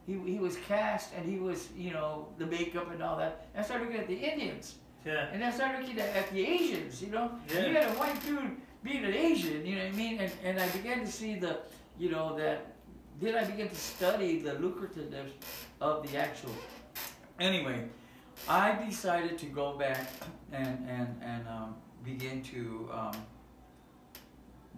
he, 0.06 0.14
he 0.26 0.38
was 0.38 0.56
cast, 0.68 1.14
and 1.16 1.24
he 1.28 1.38
was, 1.38 1.68
you 1.76 1.92
know, 1.92 2.28
the 2.38 2.46
makeup 2.46 2.90
and 2.92 3.02
all 3.02 3.16
that. 3.18 3.46
And 3.54 3.64
I 3.64 3.66
started 3.66 3.84
looking 3.86 4.00
at 4.00 4.08
the 4.08 4.16
Indians, 4.32 4.74
Yeah. 5.06 5.28
and 5.32 5.42
I 5.44 5.50
started 5.50 5.80
looking 5.80 6.00
at, 6.00 6.10
at 6.16 6.30
the 6.32 6.42
Asians. 6.46 7.00
You 7.02 7.10
know, 7.10 7.30
Yeah. 7.48 7.66
you 7.66 7.74
had 7.74 7.88
a 7.94 7.96
white 8.00 8.18
dude 8.26 8.56
being 8.82 9.04
an 9.04 9.14
Asian. 9.14 9.64
You 9.66 9.76
know 9.76 9.84
what 9.84 9.94
I 9.94 9.96
mean? 9.96 10.18
And 10.20 10.32
and 10.44 10.58
I 10.60 10.68
began 10.78 11.00
to 11.00 11.10
see 11.20 11.32
the, 11.38 11.52
you 11.98 12.10
know, 12.10 12.36
that. 12.38 12.58
Then 13.20 13.36
I 13.36 13.44
began 13.44 13.68
to 13.68 13.74
study 13.76 14.40
the 14.40 14.52
lucrativeness 14.64 15.30
of 15.80 16.02
the 16.02 16.16
actual. 16.18 16.54
Anyway, 17.38 17.84
I 18.48 18.72
decided 18.88 19.38
to 19.38 19.46
go 19.46 19.78
back 19.78 20.10
and 20.52 20.78
and 20.88 21.08
and 21.22 21.42
um, 21.46 21.74
begin 22.04 22.42
to 22.52 22.88
um, 22.92 23.14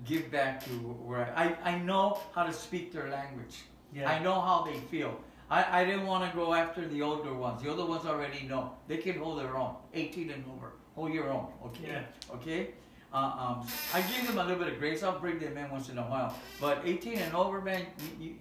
give 0.04 0.30
back 0.30 0.64
to 0.64 0.70
where 0.70 1.32
I, 1.36 1.56
I 1.64 1.78
know 1.78 2.20
how 2.34 2.44
to 2.44 2.52
speak 2.52 2.92
their 2.92 3.08
language. 3.08 3.62
Yeah. 3.92 4.10
I 4.10 4.22
know 4.22 4.40
how 4.40 4.64
they 4.64 4.78
feel. 4.90 5.20
I, 5.50 5.80
I 5.80 5.84
didn't 5.84 6.06
want 6.06 6.28
to 6.28 6.36
go 6.36 6.54
after 6.54 6.86
the 6.86 7.02
older 7.02 7.32
ones. 7.32 7.62
The 7.62 7.70
older 7.70 7.84
ones 7.84 8.06
already 8.06 8.46
know. 8.46 8.72
They 8.88 8.96
can 8.98 9.18
hold 9.18 9.38
their 9.38 9.56
own. 9.56 9.76
18 9.92 10.30
and 10.30 10.44
over. 10.52 10.72
Hold 10.94 11.12
your 11.12 11.30
own. 11.30 11.48
Okay? 11.66 11.88
Yeah. 11.88 12.34
Okay? 12.34 12.70
Uh, 13.12 13.16
um, 13.16 13.66
I 13.92 14.00
give 14.02 14.26
them 14.26 14.38
a 14.38 14.44
little 14.44 14.58
bit 14.58 14.72
of 14.72 14.78
grace. 14.78 15.02
I'll 15.02 15.18
bring 15.18 15.38
them 15.38 15.56
in 15.56 15.70
once 15.70 15.88
in 15.88 15.98
a 15.98 16.02
while. 16.02 16.34
But 16.60 16.82
18 16.84 17.18
and 17.18 17.34
over, 17.34 17.60
man, 17.60 17.86
you, 18.18 18.34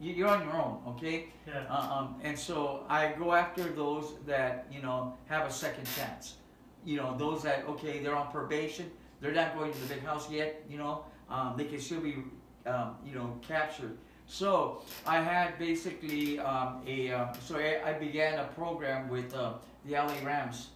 you, 0.00 0.12
you're 0.12 0.28
on 0.28 0.44
your 0.44 0.54
own. 0.54 0.80
Okay? 0.88 1.26
Yeah. 1.46 1.64
Uh, 1.68 1.94
um, 1.94 2.20
and 2.22 2.38
so 2.38 2.84
I 2.88 3.12
go 3.18 3.32
after 3.32 3.64
those 3.64 4.12
that, 4.26 4.66
you 4.70 4.82
know, 4.82 5.14
have 5.26 5.48
a 5.48 5.52
second 5.52 5.86
chance. 5.96 6.34
You 6.84 6.98
know, 6.98 7.16
those 7.16 7.42
that, 7.42 7.64
okay, 7.70 8.00
they're 8.00 8.14
on 8.14 8.30
probation. 8.30 8.90
They're 9.24 9.32
not 9.32 9.56
going 9.56 9.72
to 9.72 9.78
the 9.78 9.94
big 9.94 10.04
house 10.04 10.30
yet, 10.30 10.62
you 10.68 10.76
know. 10.76 11.06
Um, 11.30 11.54
they 11.56 11.64
can 11.64 11.80
still 11.80 12.00
be, 12.00 12.16
um, 12.66 12.96
you 13.06 13.14
know, 13.14 13.38
captured. 13.40 13.96
So 14.26 14.82
I 15.06 15.22
had 15.22 15.58
basically 15.58 16.38
um, 16.40 16.82
a, 16.86 17.10
um, 17.10 17.30
so 17.40 17.56
I, 17.56 17.80
I 17.88 17.92
began 17.94 18.38
a 18.38 18.44
program 18.48 19.08
with 19.08 19.34
uh, 19.34 19.54
the 19.86 19.94
LA 19.94 20.12
Rams, 20.22 20.68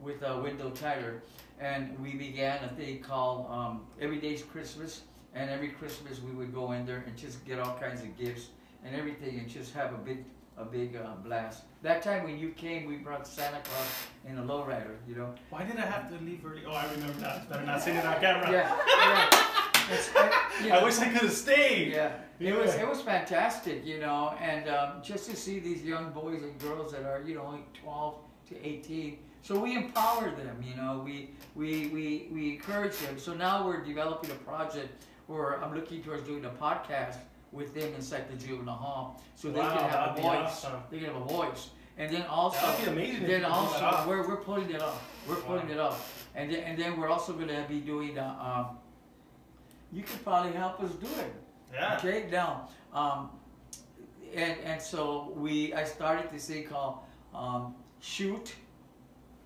with 0.00 0.22
uh, 0.22 0.38
Wendell 0.40 0.70
Tyler. 0.70 1.20
And 1.58 1.98
we 1.98 2.14
began 2.14 2.62
a 2.62 2.68
thing 2.68 3.00
called 3.00 3.50
um, 3.50 3.80
Every 4.00 4.18
Day's 4.18 4.44
Christmas. 4.44 5.02
And 5.34 5.50
every 5.50 5.70
Christmas 5.70 6.20
we 6.20 6.30
would 6.30 6.54
go 6.54 6.72
in 6.72 6.86
there 6.86 7.02
and 7.08 7.16
just 7.16 7.44
get 7.44 7.58
all 7.58 7.76
kinds 7.76 8.02
of 8.02 8.16
gifts 8.16 8.50
and 8.84 8.94
everything 8.94 9.40
and 9.40 9.48
just 9.48 9.74
have 9.74 9.92
a 9.92 9.98
big 9.98 10.24
a 10.56 10.64
big 10.64 10.96
uh, 10.96 11.14
blast. 11.24 11.64
That 11.82 12.02
time 12.02 12.24
when 12.24 12.38
you 12.38 12.50
came, 12.50 12.86
we 12.86 12.96
brought 12.96 13.26
Santa 13.26 13.60
Claus 13.62 13.88
in 14.26 14.38
a 14.38 14.42
lowrider, 14.42 14.96
you 15.08 15.14
know. 15.14 15.34
Why 15.50 15.64
did 15.64 15.76
I 15.76 15.86
have 15.86 16.08
to 16.10 16.24
leave 16.24 16.44
early? 16.44 16.62
Oh, 16.66 16.72
I 16.72 16.90
remember 16.92 17.20
that. 17.20 17.36
It's 17.38 17.46
better 17.46 17.66
not 17.66 17.86
it 17.86 18.04
on 18.04 18.20
camera. 18.20 18.50
Yeah, 18.50 18.76
yeah. 18.86 19.30
Uh, 19.88 20.30
you 20.64 20.72
I 20.72 20.82
wish 20.82 20.98
I 20.98 21.08
could 21.08 21.22
have 21.22 21.32
stayed. 21.32 21.92
Yeah, 21.92 22.12
it 22.40 22.56
was 22.56 22.74
it 22.74 22.88
was 22.88 23.02
fantastic, 23.02 23.86
you 23.86 24.00
know, 24.00 24.34
and 24.40 24.68
um, 24.68 25.02
just 25.02 25.30
to 25.30 25.36
see 25.36 25.60
these 25.60 25.84
young 25.84 26.10
boys 26.10 26.42
and 26.42 26.58
girls 26.58 26.92
that 26.92 27.04
are 27.04 27.22
you 27.24 27.36
know 27.36 27.50
like 27.50 27.72
12 27.74 28.16
to 28.48 28.66
18. 28.66 29.18
So 29.42 29.60
we 29.60 29.76
empower 29.76 30.30
them, 30.30 30.60
you 30.60 30.74
know, 30.74 31.02
we 31.04 31.30
we 31.54 31.86
we 31.88 32.28
we 32.32 32.50
encourage 32.54 32.98
them. 32.98 33.16
So 33.18 33.32
now 33.32 33.64
we're 33.64 33.84
developing 33.84 34.30
a 34.32 34.40
project 34.50 35.04
where 35.28 35.62
I'm 35.62 35.72
looking 35.72 36.02
towards 36.02 36.26
doing 36.26 36.44
a 36.44 36.50
podcast 36.50 37.18
with 37.52 37.74
them 37.74 37.94
inside 37.94 38.28
the 38.30 38.36
juvenile 38.36 38.74
hall, 38.74 39.22
so 39.34 39.48
they 39.50 39.60
Wow, 39.60 39.76
can 39.78 39.88
have 39.90 40.18
a 40.18 40.20
voice. 40.22 40.32
awesome. 40.46 40.80
They 40.90 40.98
can 40.98 41.06
have 41.12 41.22
a 41.22 41.24
voice, 41.24 41.70
and 41.96 42.12
then 42.14 42.22
also 42.26 42.66
That 42.66 42.78
would 42.78 42.84
be 42.86 42.90
amazing. 42.92 43.14
if 43.16 43.20
you 43.22 43.26
then 43.28 43.44
also 43.44 44.04
we're, 44.08 44.26
we're 44.28 44.36
pulling 44.42 44.70
it 44.70 44.82
off. 44.82 45.02
We're 45.28 45.36
pulling 45.36 45.68
Wow. 45.68 45.74
it 45.74 45.78
off, 45.80 46.28
and 46.34 46.50
then, 46.50 46.60
and 46.64 46.78
then 46.78 46.98
we're 47.00 47.08
also 47.08 47.32
going 47.32 47.48
to 47.48 47.64
be 47.68 47.80
doing. 47.80 48.18
Uh, 48.18 48.64
um, 48.68 48.78
you 49.92 50.02
could 50.02 50.22
probably 50.24 50.52
help 50.52 50.80
us 50.82 50.90
do 50.92 51.06
it. 51.20 51.32
Yeah. 51.72 51.96
Okay, 51.98 52.26
now, 52.30 52.68
um, 52.92 53.30
and 54.34 54.58
and 54.64 54.82
so 54.82 55.32
we 55.36 55.72
I 55.74 55.84
started 55.84 56.30
this 56.32 56.46
thing 56.48 56.64
called 56.66 56.98
um, 57.34 57.74
shoot 58.00 58.54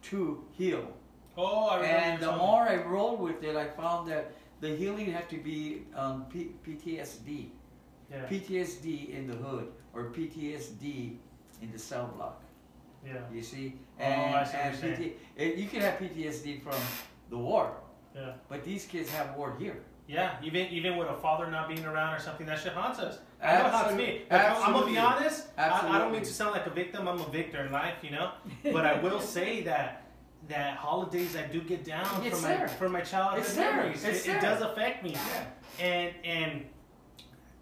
to 0.02 0.42
heal, 0.52 0.88
Oh, 1.36 1.68
I 1.68 1.76
remember. 1.76 1.96
and 1.96 2.22
the 2.22 2.32
more 2.32 2.62
I 2.62 2.76
rolled 2.76 3.20
with 3.20 3.42
it, 3.44 3.54
I 3.54 3.66
found 3.68 4.10
that 4.10 4.32
the 4.60 4.74
healing 4.74 5.12
had 5.12 5.28
to 5.30 5.36
be 5.36 5.82
um, 5.94 6.24
P- 6.32 6.52
PTSD, 6.66 7.48
Yeah. 8.11 8.27
PTSD 8.29 9.11
in 9.14 9.27
the 9.27 9.35
hood 9.35 9.68
or 9.94 10.05
PTSD 10.11 11.16
in 11.62 11.73
the 11.73 11.79
cell 11.79 12.12
block. 12.16 12.42
Yeah. 13.07 13.12
You 13.33 13.42
see, 13.42 13.75
Oh, 13.99 14.03
and, 14.03 14.35
I 14.37 14.44
see 14.44 14.57
and. 14.88 14.96
PT, 14.96 15.16
it, 15.37 15.57
you 15.57 15.68
can 15.68 15.81
have 15.83 15.99
PTSD 15.99 16.62
from 16.62 16.75
the 17.31 17.38
war, 17.38 17.73
Yeah. 18.14 18.33
but 18.49 18.64
these 18.64 18.85
kids 18.87 19.11
have 19.11 19.37
war 19.37 19.55
here. 19.59 19.79
Yeah. 20.09 20.35
Even 20.42 20.66
even 20.68 20.96
with 20.96 21.09
a 21.09 21.14
father 21.14 21.49
not 21.51 21.68
being 21.68 21.85
around 21.85 22.14
or 22.14 22.18
something, 22.18 22.44
that 22.46 22.59
shit 22.59 22.73
haunts 22.73 22.99
us. 22.99 23.18
I 23.42 23.59
know 23.59 23.68
how 23.70 23.90
me. 23.94 24.23
Like, 24.31 24.51
I'm, 24.51 24.73
gonna 24.73 24.87
be 24.87 24.99
honest. 24.99 25.46
I, 25.57 25.70
I 25.94 25.99
don't 25.99 26.11
mean 26.12 26.23
to 26.23 26.33
sound 26.33 26.53
like 26.53 26.66
a 26.66 26.70
victim. 26.70 27.07
I'm 27.09 27.20
a 27.20 27.29
victor 27.29 27.64
in 27.64 27.70
life, 27.73 27.94
you 28.03 28.11
know. 28.11 28.33
But 28.64 28.85
I 28.87 29.01
will 29.01 29.20
say 29.20 29.62
that 29.62 30.03
that 30.49 30.77
holidays 30.79 31.37
I 31.37 31.42
do 31.46 31.61
get 31.61 31.85
down 31.85 32.07
It's 32.25 32.40
from 32.40 32.51
my 32.51 32.57
there. 32.57 32.68
from 32.68 32.92
my 32.92 33.01
childhood 33.03 33.40
It's 33.44 33.57
memories. 33.57 34.05
It, 34.05 34.27
it 34.27 34.40
does 34.40 34.62
affect 34.62 35.05
me, 35.05 35.12
Yeah. 35.12 35.85
and 35.87 36.14
and 36.25 36.64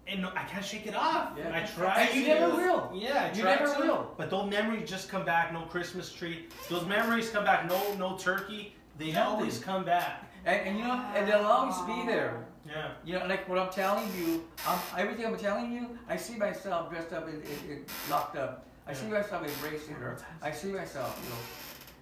and 0.09 0.25
I 0.25 0.43
can't 0.43 0.65
shake 0.65 0.87
it 0.87 0.95
off. 0.95 1.31
Yeah. 1.37 1.51
I 1.53 1.65
try. 1.65 2.01
And 2.01 2.15
you 2.19 2.25
to. 2.25 2.39
never 2.39 2.55
will. 2.55 2.91
Yeah, 2.93 3.29
I 3.33 3.37
You 3.37 3.43
never 3.43 3.73
to. 3.73 3.79
will. 3.79 4.13
But 4.17 4.29
those 4.29 4.49
memories 4.49 4.89
just 4.89 5.09
come 5.09 5.23
back. 5.25 5.53
No 5.53 5.61
Christmas 5.61 6.11
tree. 6.11 6.47
Those 6.69 6.85
memories 6.85 7.29
come 7.29 7.43
back. 7.45 7.67
No 7.67 7.79
no 7.95 8.17
turkey. 8.17 8.75
They 8.97 9.11
Nothing. 9.11 9.21
always 9.23 9.59
come 9.59 9.85
back. 9.85 10.25
And, 10.45 10.67
and 10.67 10.77
you 10.77 10.83
know, 10.85 11.03
and 11.15 11.27
they'll 11.27 11.45
always 11.45 11.77
be 11.87 12.05
there. 12.05 12.45
Yeah. 12.67 12.91
You 13.05 13.13
know, 13.19 13.25
like 13.25 13.47
what 13.49 13.57
I'm 13.57 13.71
telling 13.71 14.07
you, 14.17 14.43
um, 14.67 14.79
everything 14.97 15.25
I'm 15.25 15.37
telling 15.37 15.71
you, 15.71 15.97
I 16.07 16.17
see 16.17 16.35
myself 16.35 16.89
dressed 16.91 17.13
up 17.13 17.27
and, 17.27 17.41
and, 17.41 17.69
and 17.71 17.85
locked 18.09 18.35
up. 18.35 18.65
I 18.87 18.93
see 18.93 19.07
myself 19.07 19.45
embracing 19.47 19.95
her. 19.95 20.17
I 20.41 20.51
see 20.51 20.71
myself, 20.71 21.19
you 21.23 21.29
know. 21.29 21.41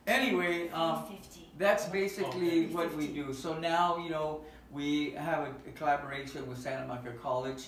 Anyway, 0.07 0.69
um, 0.69 1.03
that's 1.57 1.85
basically 1.85 2.65
Okay. 2.65 2.73
what 2.73 2.93
we 2.95 3.07
do. 3.07 3.33
So 3.33 3.57
now, 3.57 3.97
you 3.97 4.09
know, 4.09 4.41
we 4.71 5.11
have 5.11 5.39
a, 5.47 5.51
a 5.69 5.71
collaboration 5.75 6.47
with 6.47 6.57
Santa 6.57 6.85
Monica 6.87 7.11
College. 7.21 7.67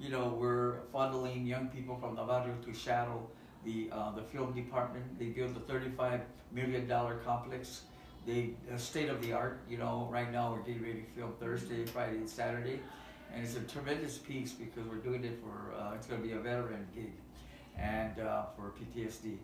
You 0.00 0.08
know, 0.08 0.28
we're 0.40 0.80
funneling 0.94 1.46
young 1.46 1.68
people 1.68 1.96
from 1.96 2.16
the 2.16 2.22
barrio 2.22 2.54
to 2.64 2.72
shadow 2.74 3.28
the 3.64 3.90
uh, 3.92 4.12
the 4.12 4.22
film 4.22 4.52
department. 4.52 5.18
They 5.18 5.26
built 5.26 5.56
a 5.56 5.60
35 5.60 6.22
million 6.52 6.88
dollar 6.88 7.16
complex. 7.16 7.82
They 8.26 8.54
uh, 8.72 8.76
state 8.78 9.10
of 9.10 9.20
the 9.22 9.32
art. 9.32 9.60
You 9.68 9.78
know, 9.78 10.08
right 10.10 10.32
now 10.32 10.52
we're 10.52 10.62
getting 10.62 10.82
ready 10.82 11.02
to 11.02 11.20
film 11.20 11.34
Thursday, 11.38 11.84
Friday, 11.84 12.16
and 12.16 12.28
Saturday, 12.28 12.80
and 13.34 13.44
it's 13.44 13.56
a 13.56 13.60
tremendous 13.60 14.16
piece 14.18 14.52
because 14.52 14.86
we're 14.86 15.04
doing 15.10 15.22
it 15.24 15.38
for. 15.42 15.74
Uh, 15.78 15.94
it's 15.94 16.06
going 16.06 16.22
to 16.22 16.26
be 16.26 16.32
a 16.32 16.40
veteran 16.40 16.86
gig, 16.94 17.12
and 17.78 18.18
uh, 18.20 18.44
for 18.56 18.72
PTSD. 18.78 19.36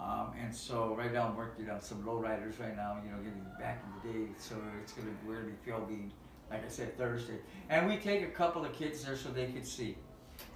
Um, 0.00 0.32
and 0.40 0.54
so 0.54 0.96
right 0.96 1.12
now 1.12 1.28
I'm 1.28 1.36
working 1.36 1.70
on 1.70 1.80
some 1.80 2.02
lowriders 2.02 2.58
right 2.58 2.74
now, 2.74 2.98
you 3.04 3.10
know, 3.10 3.18
getting 3.18 3.46
back 3.60 3.84
in 3.84 4.12
the 4.12 4.18
day. 4.18 4.32
So 4.38 4.56
it's 4.82 4.92
gonna 4.92 5.10
be 5.10 5.32
really 5.32 5.52
feel 5.64 5.80
being, 5.80 6.10
like 6.52 6.64
I 6.66 6.68
said, 6.68 6.96
Thursday. 6.98 7.38
And 7.70 7.88
we 7.88 7.96
take 7.96 8.22
a 8.22 8.26
couple 8.30 8.64
of 8.64 8.72
kids 8.74 9.04
there 9.04 9.16
so 9.16 9.30
they 9.30 9.46
could 9.46 9.66
see. 9.66 9.96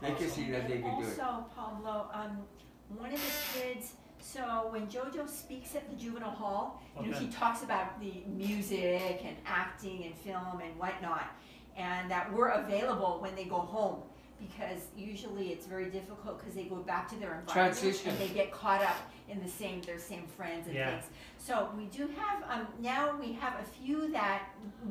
They 0.02 0.10
could 0.12 0.30
see 0.30 0.50
that 0.50 0.68
they 0.68 0.76
could 0.78 0.98
do 0.98 1.06
it. 1.06 1.18
Also, 1.20 1.46
Pablo, 1.56 2.08
um, 2.12 2.38
one 2.98 3.12
of 3.12 3.20
the 3.20 3.58
kids, 3.60 3.94
so 4.20 4.66
when 4.70 4.86
JoJo 4.88 5.28
speaks 5.28 5.74
at 5.74 5.88
the 5.88 5.96
juvenile 5.96 6.30
hall, 6.30 6.82
you 7.00 7.10
know, 7.10 7.16
Okay. 7.16 7.26
he 7.26 7.32
talks 7.32 7.62
about 7.62 7.98
the 8.00 8.22
music 8.26 9.22
and 9.24 9.36
acting 9.46 10.04
and 10.04 10.14
film 10.16 10.60
and 10.62 10.78
whatnot, 10.78 11.30
and 11.76 12.10
that 12.10 12.30
we're 12.32 12.48
available 12.50 13.18
when 13.20 13.34
they 13.34 13.44
go 13.44 13.58
home. 13.60 14.02
Because 14.40 14.82
usually 14.96 15.48
it's 15.52 15.66
very 15.66 15.86
difficult 15.86 16.38
because 16.38 16.54
they 16.54 16.64
go 16.64 16.76
back 16.76 17.08
to 17.08 17.14
their 17.16 17.40
environment 17.40 17.78
Transition. 17.78 18.10
and 18.10 18.18
they 18.18 18.28
get 18.28 18.52
caught 18.52 18.82
up 18.82 18.96
in 19.28 19.42
the 19.42 19.48
same 19.48 19.80
their 19.82 19.98
same 19.98 20.26
friends 20.36 20.66
and 20.66 20.76
Yeah. 20.76 20.90
things. 20.98 21.10
So 21.38 21.70
we 21.76 21.86
do 21.86 22.08
have 22.18 22.42
um, 22.48 22.66
now 22.80 23.16
we 23.18 23.32
have 23.34 23.54
a 23.60 23.64
few 23.64 24.10
that 24.12 24.42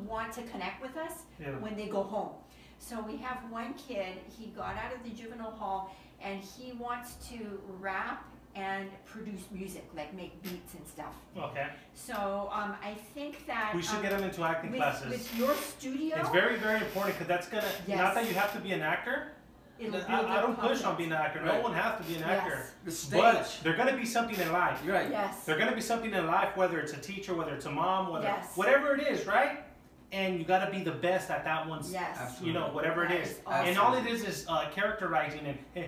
want 0.04 0.32
to 0.34 0.42
connect 0.42 0.82
with 0.82 0.96
us 0.96 1.22
Yeah. 1.40 1.50
when 1.58 1.76
they 1.76 1.86
go 1.88 2.02
home. 2.02 2.30
So 2.78 3.00
we 3.00 3.16
have 3.18 3.38
one 3.50 3.74
kid, 3.74 4.18
he 4.36 4.46
got 4.48 4.76
out 4.76 4.92
of 4.94 5.02
the 5.04 5.10
juvenile 5.10 5.52
hall 5.52 5.94
and 6.20 6.40
he 6.42 6.72
wants 6.72 7.14
to 7.30 7.60
rap 7.80 8.24
and 8.56 8.88
produce 9.04 9.42
music, 9.52 9.84
like 9.94 10.14
make 10.14 10.42
beats 10.42 10.74
and 10.74 10.86
stuff. 10.86 11.14
Okay. 11.36 11.66
So 11.94 12.48
um, 12.52 12.74
I 12.82 12.94
think 13.14 13.46
that 13.46 13.72
We 13.74 13.82
should 13.82 13.96
um, 13.96 14.02
get 14.02 14.12
them 14.12 14.24
into 14.24 14.42
acting 14.42 14.70
with, 14.70 14.80
classes. 14.80 15.10
with 15.10 15.36
your 15.38 15.54
studio, 15.54 16.16
It's 16.18 16.30
very, 16.30 16.56
very 16.56 16.78
important 16.80 17.14
because 17.18 17.28
that's 17.28 17.48
gonna. 17.48 17.68
Yes. 17.86 17.98
Not 17.98 18.14
that 18.14 18.26
you 18.28 18.34
have 18.34 18.52
to 18.54 18.58
be 18.60 18.72
an 18.72 18.80
actor. 18.80 19.32
it'll 19.78 19.92
build 19.92 20.04
I, 20.08 20.38
I 20.38 20.40
don't 20.40 20.58
push 20.58 20.82
on 20.84 20.96
being 20.96 21.12
an 21.12 21.18
actor. 21.18 21.42
No 21.44 21.60
one 21.60 21.74
has 21.74 22.00
to 22.00 22.06
be 22.10 22.16
an 22.16 22.22
actor. 22.24 22.56
Yes. 22.56 22.72
The 22.84 22.90
stage. 22.90 23.20
But 23.20 23.58
they're 23.62 23.76
gonna 23.76 23.96
be 23.96 24.06
something 24.06 24.38
in 24.40 24.50
life. 24.52 24.80
You're 24.84 24.94
right. 24.94 25.10
Yes. 25.10 25.44
They're 25.44 25.58
gonna 25.58 25.74
be 25.74 25.82
something 25.82 26.12
in 26.12 26.26
life, 26.26 26.56
whether 26.56 26.80
it's 26.80 26.94
a 26.94 26.98
teacher, 26.98 27.34
whether 27.34 27.54
it's 27.54 27.66
a 27.66 27.70
mom, 27.70 28.10
whether 28.12 28.24
Yes. 28.24 28.52
whatever 28.56 28.94
it 28.96 29.06
is, 29.06 29.26
right? 29.26 29.64
And 30.12 30.38
you 30.38 30.44
gotta 30.44 30.70
be 30.70 30.82
the 30.82 30.92
best 30.92 31.30
at 31.30 31.44
that 31.44 31.68
one. 31.68 31.82
Yes. 31.90 32.16
Absolutely. 32.18 32.48
You 32.48 32.52
know, 32.54 32.68
whatever 32.72 33.04
it 33.04 33.08
That 33.10 33.20
is. 33.20 33.30
is 33.32 33.40
awesome. 33.46 33.66
And 33.68 33.78
all 33.78 33.94
it 33.94 34.06
is 34.06 34.24
is 34.24 34.46
uh, 34.48 34.70
characterizing 34.70 35.40
and, 35.46 35.58
and 35.74 35.86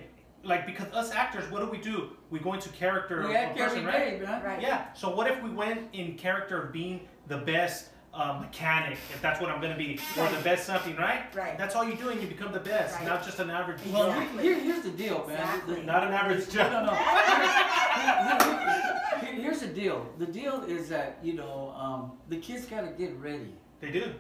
like 0.49 0.67
because 0.67 0.87
us 0.93 1.13
actors, 1.13 1.49
what 1.51 1.61
do 1.61 1.67
we 1.71 1.79
do? 1.79 2.11
We 2.31 2.39
go 2.41 2.55
into 2.55 2.69
character 2.71 3.21
of 3.23 3.29
We 3.29 3.35
a 3.37 3.39
act 3.39 3.59
person, 3.59 3.85
right? 3.85 4.19
day. 4.21 4.41
Right. 4.45 4.61
Yeah. 4.61 4.93
So 4.95 5.15
what 5.15 5.31
if 5.31 5.41
we 5.43 5.51
went 5.51 5.83
in 5.93 6.17
character 6.17 6.61
of 6.63 6.73
being 6.73 7.07
the 7.29 7.37
best 7.37 7.91
uh, 8.15 8.39
mechanic, 8.41 8.95
if 9.13 9.21
that's 9.21 9.41
what 9.41 9.51
I'm 9.51 9.61
gonna 9.61 9.77
be, 9.77 10.01
or 10.19 10.29
the 10.31 10.41
best 10.43 10.65
something, 10.67 10.97
right? 10.97 11.23
Right. 11.37 11.57
That's 11.59 11.77
all 11.77 11.85
you 11.85 11.95
do, 11.95 12.09
and 12.09 12.21
you 12.21 12.27
become 12.27 12.53
the 12.53 12.59
best, 12.59 12.97
Right. 12.97 13.07
not 13.07 13.23
just 13.23 13.39
an 13.39 13.51
average. 13.51 13.79
Well, 13.93 14.11
Exactly. 14.11 14.43
here, 14.43 14.59
here's 14.59 14.83
the 14.83 14.91
deal, 14.91 15.25
man. 15.29 15.39
Exactly. 15.39 15.83
Not 15.83 16.05
an 16.05 16.13
average 16.15 16.49
Joe. 16.51 16.69
No, 16.71 16.85
no, 16.87 16.87
no. 16.87 16.95
Here- 16.95 18.29
here- 19.21 19.33
here- 19.33 19.43
here's 19.43 19.61
the 19.61 19.69
deal. 19.69 20.07
The 20.19 20.27
deal 20.27 20.63
is 20.65 20.89
that 20.89 21.19
you 21.23 21.35
know 21.35 21.75
um, 21.79 22.13
the 22.29 22.39
kids 22.39 22.65
got 22.65 22.81
to 22.81 22.89
get 22.89 23.15
ready, 23.21 23.55
They 23.81 23.91
do, 23.91 24.15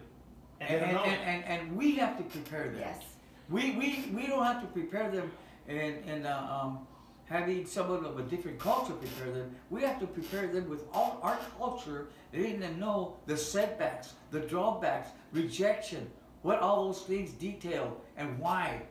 and, 0.60 0.70
and 0.70 0.84
and, 0.84 0.98
and, 0.98 1.22
and, 1.22 1.44
and 1.44 1.76
we 1.76 1.96
have 1.96 2.16
to 2.18 2.24
prepare 2.24 2.64
them. 2.68 2.80
Yes. 2.80 3.02
We, 3.48 3.70
we 3.76 4.10
we 4.14 4.26
don't 4.26 4.44
have 4.44 4.60
to 4.60 4.66
prepare 4.68 5.10
them 5.10 5.32
and 5.68 6.04
and 6.06 6.26
uh, 6.26 6.46
um, 6.50 6.86
having 7.26 7.66
someone 7.66 8.04
of 8.04 8.18
a 8.18 8.22
different 8.22 8.58
culture 8.58 8.92
prepare 8.94 9.32
them. 9.32 9.54
We 9.70 9.82
have 9.82 10.00
to 10.00 10.06
prepare 10.06 10.46
them 10.48 10.68
with 10.68 10.84
all 10.92 11.20
our 11.22 11.38
culture, 11.58 12.08
letting 12.32 12.60
them 12.60 12.80
know 12.80 13.16
the 13.26 13.36
setbacks, 13.36 14.14
the 14.30 14.40
drawbacks, 14.40 15.10
rejection, 15.32 16.10
what 16.42 16.60
all 16.60 16.86
those 16.86 17.02
things 17.02 17.32
detail 17.32 18.00
and 18.16 18.38
why. 18.38 18.82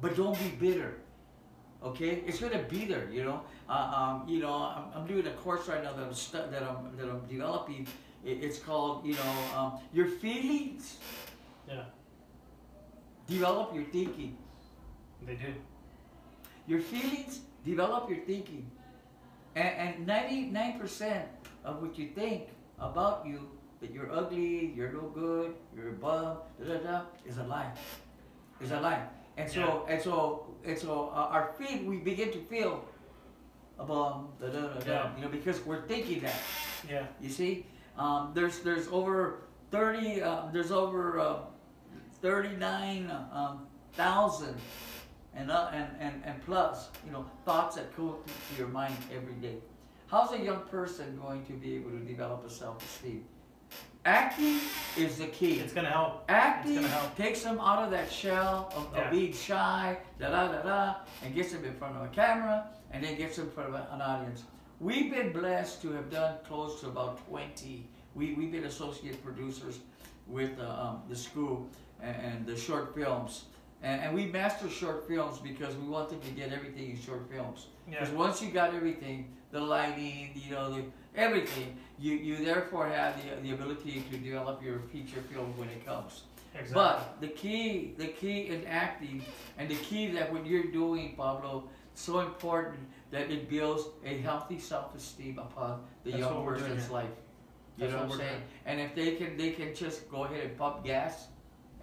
But 0.00 0.16
don't 0.16 0.38
be 0.38 0.50
bitter. 0.50 0.98
Okay, 1.82 2.22
it's 2.26 2.40
gonna 2.40 2.62
be 2.62 2.84
there. 2.84 3.08
You 3.10 3.24
know, 3.24 3.40
uh, 3.68 3.72
um, 3.72 4.28
you 4.28 4.40
know, 4.40 4.52
I'm, 4.52 4.84
I'm 4.94 5.06
doing 5.06 5.26
a 5.26 5.30
course 5.32 5.68
right 5.68 5.82
now 5.82 5.92
that 5.92 6.04
I'm 6.04 6.14
stu- 6.14 6.48
that 6.50 6.62
I'm 6.62 6.96
that 6.96 7.08
I'm 7.08 7.26
developing. 7.28 7.86
It's 8.24 8.58
called, 8.58 9.06
you 9.06 9.14
know, 9.14 9.56
um, 9.56 9.78
your 9.92 10.06
feelings 10.06 10.96
yeah, 11.68 11.84
develop 13.26 13.74
your 13.74 13.84
thinking. 13.84 14.36
they 15.24 15.34
do. 15.34 15.52
Your 16.66 16.80
feelings 16.80 17.40
develop 17.64 18.08
your 18.10 18.18
thinking. 18.20 18.70
And, 19.54 20.06
and 20.06 20.08
99% 20.08 21.22
of 21.64 21.80
what 21.82 21.98
you 21.98 22.08
think 22.08 22.48
about 22.78 23.24
you, 23.26 23.48
that 23.80 23.90
you're 23.92 24.10
ugly, 24.12 24.72
you're 24.76 24.92
no 24.92 25.08
good, 25.14 25.54
you're 25.74 25.90
a 25.90 25.92
bum, 25.92 26.38
da 26.58 26.74
da 26.74 26.78
da, 26.78 27.00
is 27.24 27.38
a 27.38 27.42
lie. 27.44 27.72
Is 28.60 28.70
a 28.72 28.80
lie. 28.80 29.02
And 29.36 29.50
so, 29.50 29.86
and 29.88 30.00
so, 30.00 30.46
and 30.64 30.78
so, 30.78 31.10
uh, 31.14 31.28
our 31.30 31.52
feet, 31.58 31.84
we 31.84 31.98
begin 31.98 32.32
to 32.32 32.38
feel 32.46 32.84
a 33.78 33.84
bum, 33.84 34.28
da 34.40 34.48
da 34.48 34.60
da 34.60 34.80
da, 34.80 34.86
Yeah. 34.86 35.10
you 35.16 35.22
know, 35.22 35.28
because 35.28 35.60
we're 35.64 35.86
thinking 35.86 36.20
that. 36.20 36.34
Yeah, 36.88 37.06
You 37.20 37.28
see, 37.28 37.66
um, 37.98 38.30
there's 38.34 38.60
there's 38.60 38.88
over 38.88 39.42
thirty 39.70 40.22
uh, 40.22 40.46
there's 40.52 40.70
over 40.72 41.18
uh, 41.20 41.36
thirty 42.22 42.56
nine 42.56 43.10
um, 43.32 43.66
thousand 43.94 44.54
and, 45.36 45.50
uh, 45.50 45.70
and 45.72 45.88
and 46.00 46.22
and 46.24 46.44
plus 46.44 46.88
you 47.04 47.12
know 47.12 47.24
thoughts 47.44 47.76
that 47.76 47.94
go 47.96 48.18
to 48.24 48.58
your 48.58 48.68
mind 48.68 48.96
every 49.14 49.34
day. 49.34 49.56
How's 50.08 50.32
a 50.32 50.38
young 50.38 50.60
person 50.70 51.18
going 51.20 51.44
to 51.46 51.52
be 51.52 51.74
able 51.76 51.90
to 51.90 51.98
develop 51.98 52.44
a 52.46 52.50
self 52.50 52.84
esteem? 52.84 53.24
Acting 54.04 54.60
is 54.96 55.18
the 55.18 55.26
key. 55.26 55.54
it's 55.58 55.72
gonna 55.72 55.90
help. 55.90 56.24
Acting 56.28 56.76
gonna 56.76 56.88
help. 56.88 57.16
takes 57.16 57.42
them 57.42 57.58
out 57.58 57.82
of 57.82 57.90
that 57.90 58.10
shell 58.10 58.72
of, 58.76 58.88
Yeah. 58.94 59.04
of 59.06 59.10
being 59.10 59.32
shy, 59.32 59.98
da 60.20 60.30
da 60.30 60.48
da 60.52 60.62
da, 60.62 60.94
and 61.24 61.34
gets 61.34 61.52
them 61.52 61.64
in 61.64 61.74
front 61.74 61.96
of 61.96 62.02
a 62.02 62.08
camera, 62.08 62.68
and 62.92 63.02
then 63.02 63.16
gets 63.16 63.36
them 63.36 63.46
in 63.46 63.50
front 63.52 63.74
of 63.74 63.74
an 63.92 64.00
audience. 64.00 64.44
We've 64.78 65.10
been 65.10 65.32
blessed 65.32 65.82
to 65.82 65.90
have 65.92 66.10
done 66.10 66.36
close 66.46 66.80
to 66.82 66.86
about 66.88 67.26
20. 67.28 67.88
We, 68.14 68.34
we've 68.34 68.52
been 68.52 68.64
associate 68.64 69.24
producers 69.24 69.80
with 70.26 70.58
uh, 70.60 70.68
um, 70.68 71.02
the 71.08 71.16
school 71.16 71.68
and, 72.00 72.16
and 72.16 72.46
the 72.46 72.56
short 72.56 72.94
films. 72.94 73.46
And, 73.82 74.02
and 74.02 74.14
we 74.14 74.26
master 74.26 74.68
short 74.70 75.06
films 75.06 75.38
because 75.38 75.74
we 75.76 75.86
want 75.88 76.08
them 76.08 76.20
to 76.20 76.30
get 76.30 76.52
everything 76.52 76.90
in 76.90 77.00
short 77.00 77.30
films. 77.30 77.66
Yeah, 77.88 78.00
Because 78.00 78.14
once 78.14 78.42
you 78.42 78.50
got 78.50 78.74
everything, 78.74 79.28
the 79.52 79.60
lighting, 79.60 80.30
you 80.34 80.50
know, 80.50 80.74
the, 80.74 80.82
everything, 81.14 81.76
you, 81.98 82.14
you 82.14 82.44
therefore 82.44 82.88
have 82.88 83.14
the, 83.22 83.42
the 83.42 83.54
ability 83.54 84.02
to 84.10 84.16
develop 84.16 84.62
your 84.62 84.80
feature 84.92 85.20
film 85.32 85.56
when 85.58 85.68
it 85.68 85.84
comes. 85.86 86.22
exactly. 86.54 86.74
But 86.74 87.20
the 87.20 87.28
key, 87.28 87.94
the 87.98 88.08
key 88.08 88.48
in 88.48 88.64
acting, 88.66 89.22
and 89.58 89.68
the 89.68 89.76
key 89.76 90.08
that 90.12 90.32
when 90.32 90.44
you're 90.46 90.64
doing 90.72 91.14
Pablo, 91.16 91.68
so 91.94 92.20
important 92.20 92.80
that 93.10 93.30
it 93.30 93.48
builds 93.48 93.84
a 94.04 94.18
healthy 94.18 94.58
self-esteem 94.58 95.38
upon 95.38 95.80
the 96.04 96.10
That's 96.10 96.20
young 96.20 96.32
doing 96.44 96.46
person's 96.46 96.90
life. 96.90 97.08
You 97.76 97.86
That's 97.86 97.92
know 97.92 98.02
what 98.04 98.12
I'm 98.12 98.18
saying? 98.18 98.42
And 98.64 98.80
if 98.80 98.94
they 98.94 99.12
can, 99.16 99.36
they 99.36 99.50
can 99.50 99.74
just 99.74 100.10
go 100.10 100.24
ahead 100.24 100.44
and 100.44 100.56
pump 100.58 100.84
gas 100.84 101.28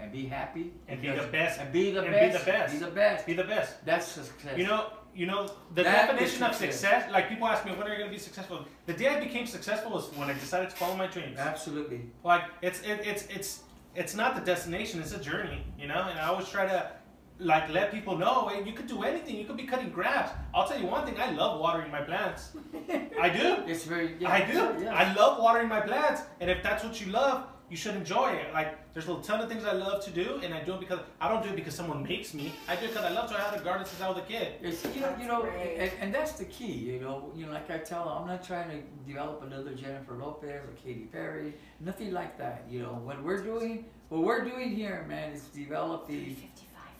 and 0.04 0.12
be 0.12 0.26
happy 0.26 0.72
and 0.88 1.02
be 1.02 1.10
the 1.10 1.28
best. 1.28 1.60
and 1.60 1.72
be 1.72 1.92
the 1.92 2.02
and 2.02 2.12
best. 2.12 2.34
be 2.34 2.39
the 2.39 2.52
best. 2.52 2.74
Be 2.74 2.80
the 2.86 2.92
best. 2.92 3.26
Be 3.26 3.34
the 3.34 3.44
best. 3.44 3.86
That's 3.86 4.08
success. 4.08 4.58
You 4.58 4.66
know, 4.66 4.88
you 5.16 5.26
know 5.26 5.50
the 5.76 5.84
That 5.84 6.08
definition 6.08 6.44
of 6.44 6.56
success. 6.56 7.12
Like 7.12 7.30
people 7.30 7.48
ask 7.48 7.66
me, 7.66 7.72
when 7.72 7.88
are 7.88 7.94
you 7.94 8.00
gonna 8.00 8.12
be 8.12 8.18
successful? 8.18 8.66
The 8.86 8.94
day 8.94 9.08
I 9.08 9.20
became 9.20 9.48
successful 9.48 9.92
was 9.92 10.06
when 10.16 10.30
I 10.30 10.34
decided 10.34 10.70
to 10.72 10.76
follow 10.76 10.96
my 10.96 11.08
dreams. 11.08 11.38
Absolutely. 11.39 12.02
Like 12.24 12.44
it's 12.62 12.82
it, 12.82 13.02
it's 13.04 13.26
it's 13.28 13.62
it's 13.96 14.16
not 14.16 14.36
the 14.36 14.42
destination; 14.42 15.00
it's 15.00 15.13
a 15.13 15.20
journey, 15.20 15.63
you 15.80 15.88
know. 15.88 16.08
And 16.10 16.20
I 16.20 16.28
always 16.28 16.50
try 16.50 16.66
to 16.66 16.92
like 17.39 17.70
let 17.70 17.92
people 17.92 18.18
know, 18.18 18.48
hey, 18.48 18.63
you 18.63 18.74
could 18.74 18.88
do 18.88 19.04
anything. 19.04 19.36
You 19.38 19.46
could 19.46 19.58
be 19.58 19.66
cutting 19.66 19.89
grass. 19.89 20.32
I'll 20.54 20.68
tell 20.68 20.80
you 20.80 20.88
one 20.88 21.06
thing: 21.06 21.20
I 21.20 21.32
love 21.32 21.60
watering 21.60 21.92
my 21.92 22.02
plants. 22.02 22.50
I 23.22 23.30
do. 23.30 23.63
It's 23.68 23.86
very. 23.86 24.16
Yeah, 24.20 24.32
I 24.32 24.42
do. 24.42 24.84
yeah. 24.84 24.94
I 24.94 25.13
love 25.13 25.42
watering 25.42 25.70
my 25.70 25.82
plants, 25.82 26.22
and 26.39 26.50
if 26.50 26.63
that's 26.63 26.84
what 26.84 27.00
you 27.00 27.12
love, 27.12 27.46
you 27.69 27.78
should 27.78 27.95
enjoy 27.95 28.32
it. 28.32 28.54
Like 28.54 28.93
there's 28.93 29.08
a 29.08 29.15
ton 29.21 29.39
of 29.41 29.49
things 29.49 29.65
I 29.65 29.73
love 29.73 30.04
to 30.06 30.12
do, 30.12 30.39
and 30.43 30.54
I 30.54 30.63
do 30.63 30.73
it 30.76 30.80
because 30.80 30.99
I 31.19 31.28
don't 31.30 31.41
do 31.43 31.49
it 31.49 31.56
because 31.56 31.73
someone 31.73 32.04
makes 32.04 32.34
me. 32.34 32.54
I 32.67 32.76
do 32.76 32.86
it 32.86 32.89
because 32.89 33.06
I 33.06 33.10
love 33.10 33.30
to. 33.32 33.38
I 33.38 33.41
had 33.41 33.60
a 33.60 33.63
garden 33.63 33.86
since 33.86 34.02
I 34.02 34.10
was 34.10 34.17
a 34.17 34.21
kid. 34.21 34.54
It's, 34.62 34.86
you 34.95 35.02
know, 35.02 35.15
you 35.19 35.28
know, 35.28 35.43
and, 35.43 35.91
and 35.99 36.13
that's 36.13 36.34
the 36.34 36.45
key. 36.45 36.71
You 36.71 36.99
know, 36.99 37.32
you 37.36 37.45
know, 37.45 37.52
like 37.52 37.69
I 37.71 37.80
tell 37.80 38.06
them, 38.06 38.17
I'm 38.21 38.28
not 38.28 38.43
trying 38.43 38.69
to 38.69 38.78
develop 39.08 39.43
another 39.43 39.73
Jennifer 39.73 40.13
Lopez 40.13 40.62
or 40.63 40.73
Katy 40.84 41.08
Perry, 41.12 41.54
nothing 41.80 42.12
like 42.12 42.38
that. 42.38 42.65
You 42.69 42.82
know, 42.82 43.02
what 43.04 43.23
we're 43.23 43.41
doing, 43.41 43.86
what 44.10 44.21
we're 44.21 44.43
doing 44.43 44.76
here, 44.76 45.06
man, 45.08 45.32
is 45.32 45.43
developing, 45.45 46.38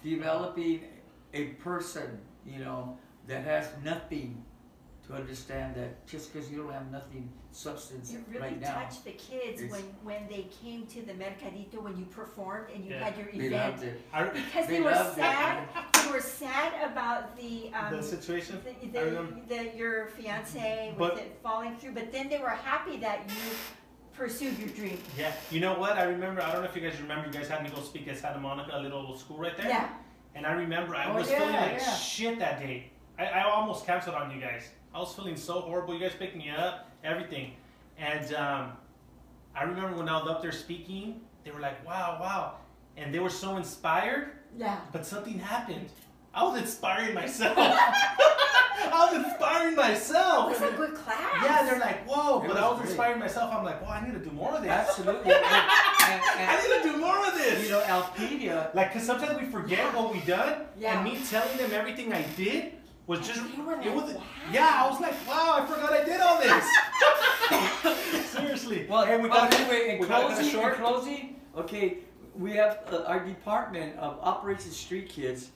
developing 0.04 0.82
a 1.34 1.46
person, 1.62 2.20
you 2.46 2.60
know, 2.60 2.98
that 3.28 3.44
has 3.44 3.68
nothing 3.84 4.44
to 5.08 5.14
understand 5.14 5.76
that 5.76 6.06
just 6.08 6.32
because 6.34 6.50
you 6.50 6.58
don't 6.58 6.72
have 6.72 6.90
nothing 6.92 7.30
substance 7.52 8.14
It 8.14 8.22
really 8.30 8.42
right 8.42 8.62
now, 8.62 8.74
touched 8.74 9.04
the 9.04 9.12
kids 9.12 9.62
It's- 9.62 9.72
when, 9.72 9.84
when 10.04 10.28
they 10.30 10.48
came 10.64 10.88
to 10.88 11.02
the 11.02 11.14
Mercadito 11.14 11.82
when 11.82 11.98
you 11.98 12.06
performed 12.06 12.68
and 12.74 12.86
you 12.86 12.92
Yeah. 12.92 13.04
had 13.04 13.18
your 13.18 13.28
they 13.28 13.48
event. 13.48 13.72
loved 13.72 13.84
it. 13.84 14.02
I, 14.14 14.24
Because 14.24 14.68
They 14.68 14.76
they, 14.78 14.82
were 14.82 14.92
loved 14.92 15.18
it. 15.18 15.22
sad. 15.22 15.68
They 16.06 16.12
were 16.12 16.22
sad 16.22 16.92
about 16.92 17.36
the 17.38 17.70
um, 17.74 17.96
the 17.98 18.02
situation. 18.04 18.62
the, 18.64 19.00
I 19.00 19.04
the, 19.04 19.12
remember. 19.12 19.40
the, 19.48 19.78
your 19.78 20.08
fiance 20.08 20.90
with 20.92 20.98
But- 20.98 21.18
it 21.18 21.38
falling 21.44 21.76
through, 21.78 21.94
but 21.94 22.12
then 22.12 22.30
they 22.30 22.40
were 22.40 22.50
happy 22.50 22.98
that 22.98 23.24
you 23.28 23.52
pursued 24.14 24.58
your 24.58 24.70
dream. 24.70 24.98
Yeah, 25.18 25.34
you 25.52 25.60
know 25.60 25.74
what? 25.78 25.98
I 25.98 26.04
remember. 26.04 26.42
I 26.42 26.52
don't 26.54 26.62
know 26.64 26.70
if 26.70 26.76
you 26.76 26.82
guys 26.88 27.00
remember. 27.02 27.28
You 27.28 27.34
guys 27.34 27.50
had 27.50 27.62
me 27.64 27.70
go 27.70 27.82
speak 27.82 28.08
at 28.08 28.18
Santa 28.18 28.40
Monica, 28.40 28.78
a 28.78 28.80
little 28.80 29.18
school 29.18 29.38
right 29.38 29.56
there. 29.58 29.68
Yeah. 29.68 29.90
And 30.36 30.46
I 30.48 30.54
remember 30.54 30.96
I 30.96 31.12
Oh, 31.12 31.16
was 31.16 31.30
yeah, 31.30 31.40
feeling 31.40 31.56
like 31.56 31.78
yeah. 31.80 31.96
shit 31.96 32.40
that 32.40 32.60
day. 32.60 32.90
I, 33.20 33.26
I 33.26 33.44
almost 33.44 33.86
canceled 33.86 34.16
on 34.16 34.32
you 34.32 34.40
guys. 34.42 34.70
I 34.94 35.00
was 35.00 35.14
feeling 35.16 35.36
so 35.36 35.62
horrible. 35.62 35.94
You 35.94 36.00
guys 36.02 36.14
picked 36.18 36.36
me 36.36 36.50
up, 36.50 36.90
everything. 37.04 37.54
And 37.98 38.34
um, 38.36 38.72
I 39.56 39.64
remember 39.64 39.98
when 39.98 40.08
I 40.10 40.22
was 40.22 40.30
up 40.30 40.42
there 40.42 40.52
speaking, 40.52 41.22
they 41.44 41.52
were 41.52 41.60
like, 41.60 41.86
wow, 41.86 42.18
wow. 42.22 42.56
And 42.98 43.14
they 43.14 43.20
were 43.20 43.30
so 43.30 43.58
inspired, 43.58 44.32
Yeah. 44.58 44.80
but 44.92 45.06
something 45.06 45.40
happened. 45.40 45.90
I 46.34 46.44
was 46.44 46.60
inspiring 46.62 47.14
myself. 47.14 47.56
I 47.58 49.10
was 49.12 49.24
inspiring 49.26 49.76
myself. 49.76 50.50
It 50.50 50.54
myself. 50.54 50.62
was 50.62 50.74
a 50.74 50.76
good 50.78 50.96
class. 50.96 51.44
Yeah, 51.44 51.64
they're 51.64 51.80
like, 51.80 52.08
whoa. 52.08 52.40
It 52.44 52.48
But 52.48 52.56
was 52.56 52.58
I 52.64 52.70
was 52.70 52.78
great. 52.80 52.90
inspiring 52.90 53.20
myself. 53.20 53.54
I'm 53.54 53.64
like, 53.64 53.82
well, 53.82 53.92
I 53.92 54.06
need 54.06 54.14
to 54.14 54.20
do 54.20 54.32
more 54.32 54.52
of 54.56 54.62
this. 54.62 54.72
Absolutely. 54.72 55.32
and, 55.34 55.44
and, 55.44 56.22
I 56.50 56.60
and, 56.60 56.84
need 56.84 56.84
to 56.84 56.96
do 56.96 56.98
more 57.02 57.18
of 57.28 57.34
this. 57.36 57.64
you 57.64 57.70
know, 57.72 57.82
Alpedia, 57.82 58.74
Like, 58.76 58.94
cause 58.94 59.04
sometimes 59.04 59.40
we 59.40 59.46
forget 59.48 59.94
what 59.96 60.12
we 60.14 60.20
done, 60.22 60.66
Yeah. 60.78 60.96
and 61.00 61.04
me 61.04 61.20
telling 61.30 61.56
them 61.58 61.72
everything 61.72 62.14
I 62.14 62.24
did 62.36 62.74
was 63.08 63.28
just. 63.28 63.42
You 63.56 63.64
were 63.64 63.82
it 63.82 63.94
was. 63.94 64.14
wow. 64.14 64.24
Yeah, 64.52 64.84
I 64.84 64.90
was 64.90 65.00
like, 65.02 65.28
wow, 65.28 65.60
I 65.60 65.66
forgot 65.66 65.94
I 65.94 66.04
did 66.04 66.22
all 66.22 66.40
this. 66.42 66.66
Seriously. 68.32 68.86
Well, 68.90 69.06
hey, 69.06 69.18
we 69.18 69.30
well, 69.30 69.50
got 69.50 69.54
anyway, 69.54 69.96
in 69.96 70.00
we 70.00 70.08
gotta 70.08 70.34
cut 70.34 70.46
it 70.46 70.52
closing, 70.52 70.72
in 70.72 70.76
closing, 70.76 71.36
okay, 71.58 71.98
we 72.36 72.52
have 72.54 72.80
uh, 72.92 73.04
our 73.04 73.20
department 73.20 73.98
of 73.98 74.20
Operation 74.22 74.72
Street 74.72 75.10
Kids 75.10 75.52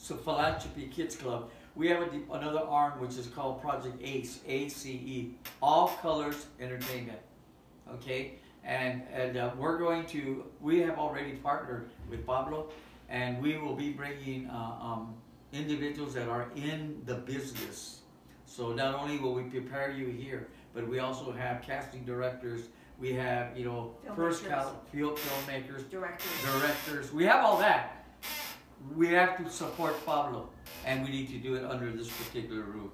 so 0.00 0.16
Philanthropy 0.16 0.86
Kids 0.86 1.14
Club. 1.14 1.50
We 1.76 1.88
have 1.88 2.02
a, 2.02 2.32
another 2.32 2.60
arm 2.60 3.00
which 3.00 3.16
is 3.16 3.26
called 3.26 3.60
Project 3.60 3.96
ACE, 4.02 4.40
A-C-E, 4.46 5.34
All 5.62 5.88
Colors 6.00 6.46
Entertainment. 6.58 7.18
Okay, 7.94 8.34
and 8.64 9.02
and 9.12 9.36
uh, 9.36 9.50
we're 9.58 9.78
going 9.78 10.06
to. 10.06 10.44
We 10.60 10.80
have 10.80 10.98
already 10.98 11.32
partnered 11.32 11.90
with 12.08 12.26
Pablo, 12.26 12.70
and 13.08 13.42
we 13.42 13.58
will 13.58 13.74
be 13.74 13.90
bringing 13.90 14.48
uh, 14.48 14.78
um, 14.80 15.14
individuals 15.52 16.14
that 16.14 16.28
are 16.28 16.48
in 16.56 17.02
the 17.06 17.14
business. 17.14 18.00
So 18.46 18.72
not 18.72 18.94
only 18.94 19.18
will 19.18 19.34
we 19.34 19.42
prepare 19.44 19.90
you 19.92 20.06
here, 20.08 20.48
but 20.74 20.86
we 20.88 20.98
also 20.98 21.32
have 21.32 21.62
casting 21.62 22.04
directors. 22.04 22.62
We 22.98 23.12
have 23.14 23.56
you 23.56 23.64
know 23.64 23.94
first 24.14 24.42
Filmmakers. 24.44 24.48
cal- 24.48 24.82
field 24.92 25.18
filmmakers, 25.18 25.90
Directors. 25.90 26.42
directors. 26.44 27.12
We 27.12 27.24
have 27.24 27.44
all 27.44 27.58
that. 27.58 28.04
We 28.96 29.08
have 29.08 29.36
to 29.42 29.50
support 29.50 29.94
Pablo, 30.06 30.48
and 30.86 31.02
we 31.04 31.10
need 31.10 31.28
to 31.28 31.38
do 31.38 31.54
it 31.54 31.64
under 31.64 31.90
this 31.92 32.08
particular 32.08 32.62
roof. 32.62 32.90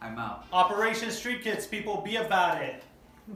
I'm 0.00 0.18
out. 0.18 0.44
Operation 0.52 1.10
Street 1.10 1.42
Kids, 1.42 1.66
people, 1.66 2.00
be 2.02 2.16
about 2.16 2.62
it. 2.62 2.82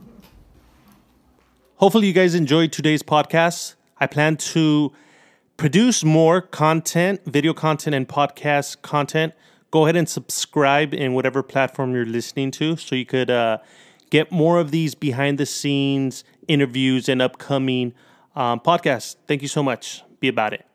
Hopefully, 1.77 2.07
you 2.09 2.13
guys 2.13 2.35
enjoyed 2.35 2.73
today's 2.73 3.03
podcast. 3.03 3.75
I 4.01 4.07
plan 4.07 4.37
to 4.37 4.93
produce 5.59 6.05
more 6.05 6.41
content, 6.41 7.21
video 7.27 7.53
content, 7.53 7.95
and 7.95 8.09
podcast 8.09 8.81
content. 8.81 9.35
Go 9.71 9.85
ahead 9.85 9.97
and 9.97 10.09
subscribe 10.09 10.95
in 10.95 11.13
whatever 11.13 11.43
platform 11.43 11.93
you're 11.93 12.07
listening 12.07 12.51
to 12.53 12.77
so 12.77 12.95
you 12.95 13.05
could 13.05 13.29
uh, 13.29 13.59
get 14.09 14.33
more 14.33 14.59
of 14.59 14.71
these 14.71 14.95
behind 14.95 15.37
the 15.37 15.45
scenes 15.45 16.25
interviews 16.47 17.09
and 17.09 17.21
upcoming 17.21 17.93
um, 18.35 18.61
podcasts. 18.61 19.17
Thank 19.27 19.43
you 19.43 19.49
so 19.49 19.63
much. 19.63 20.03
Be 20.21 20.29
about 20.29 20.55
it. 20.55 20.68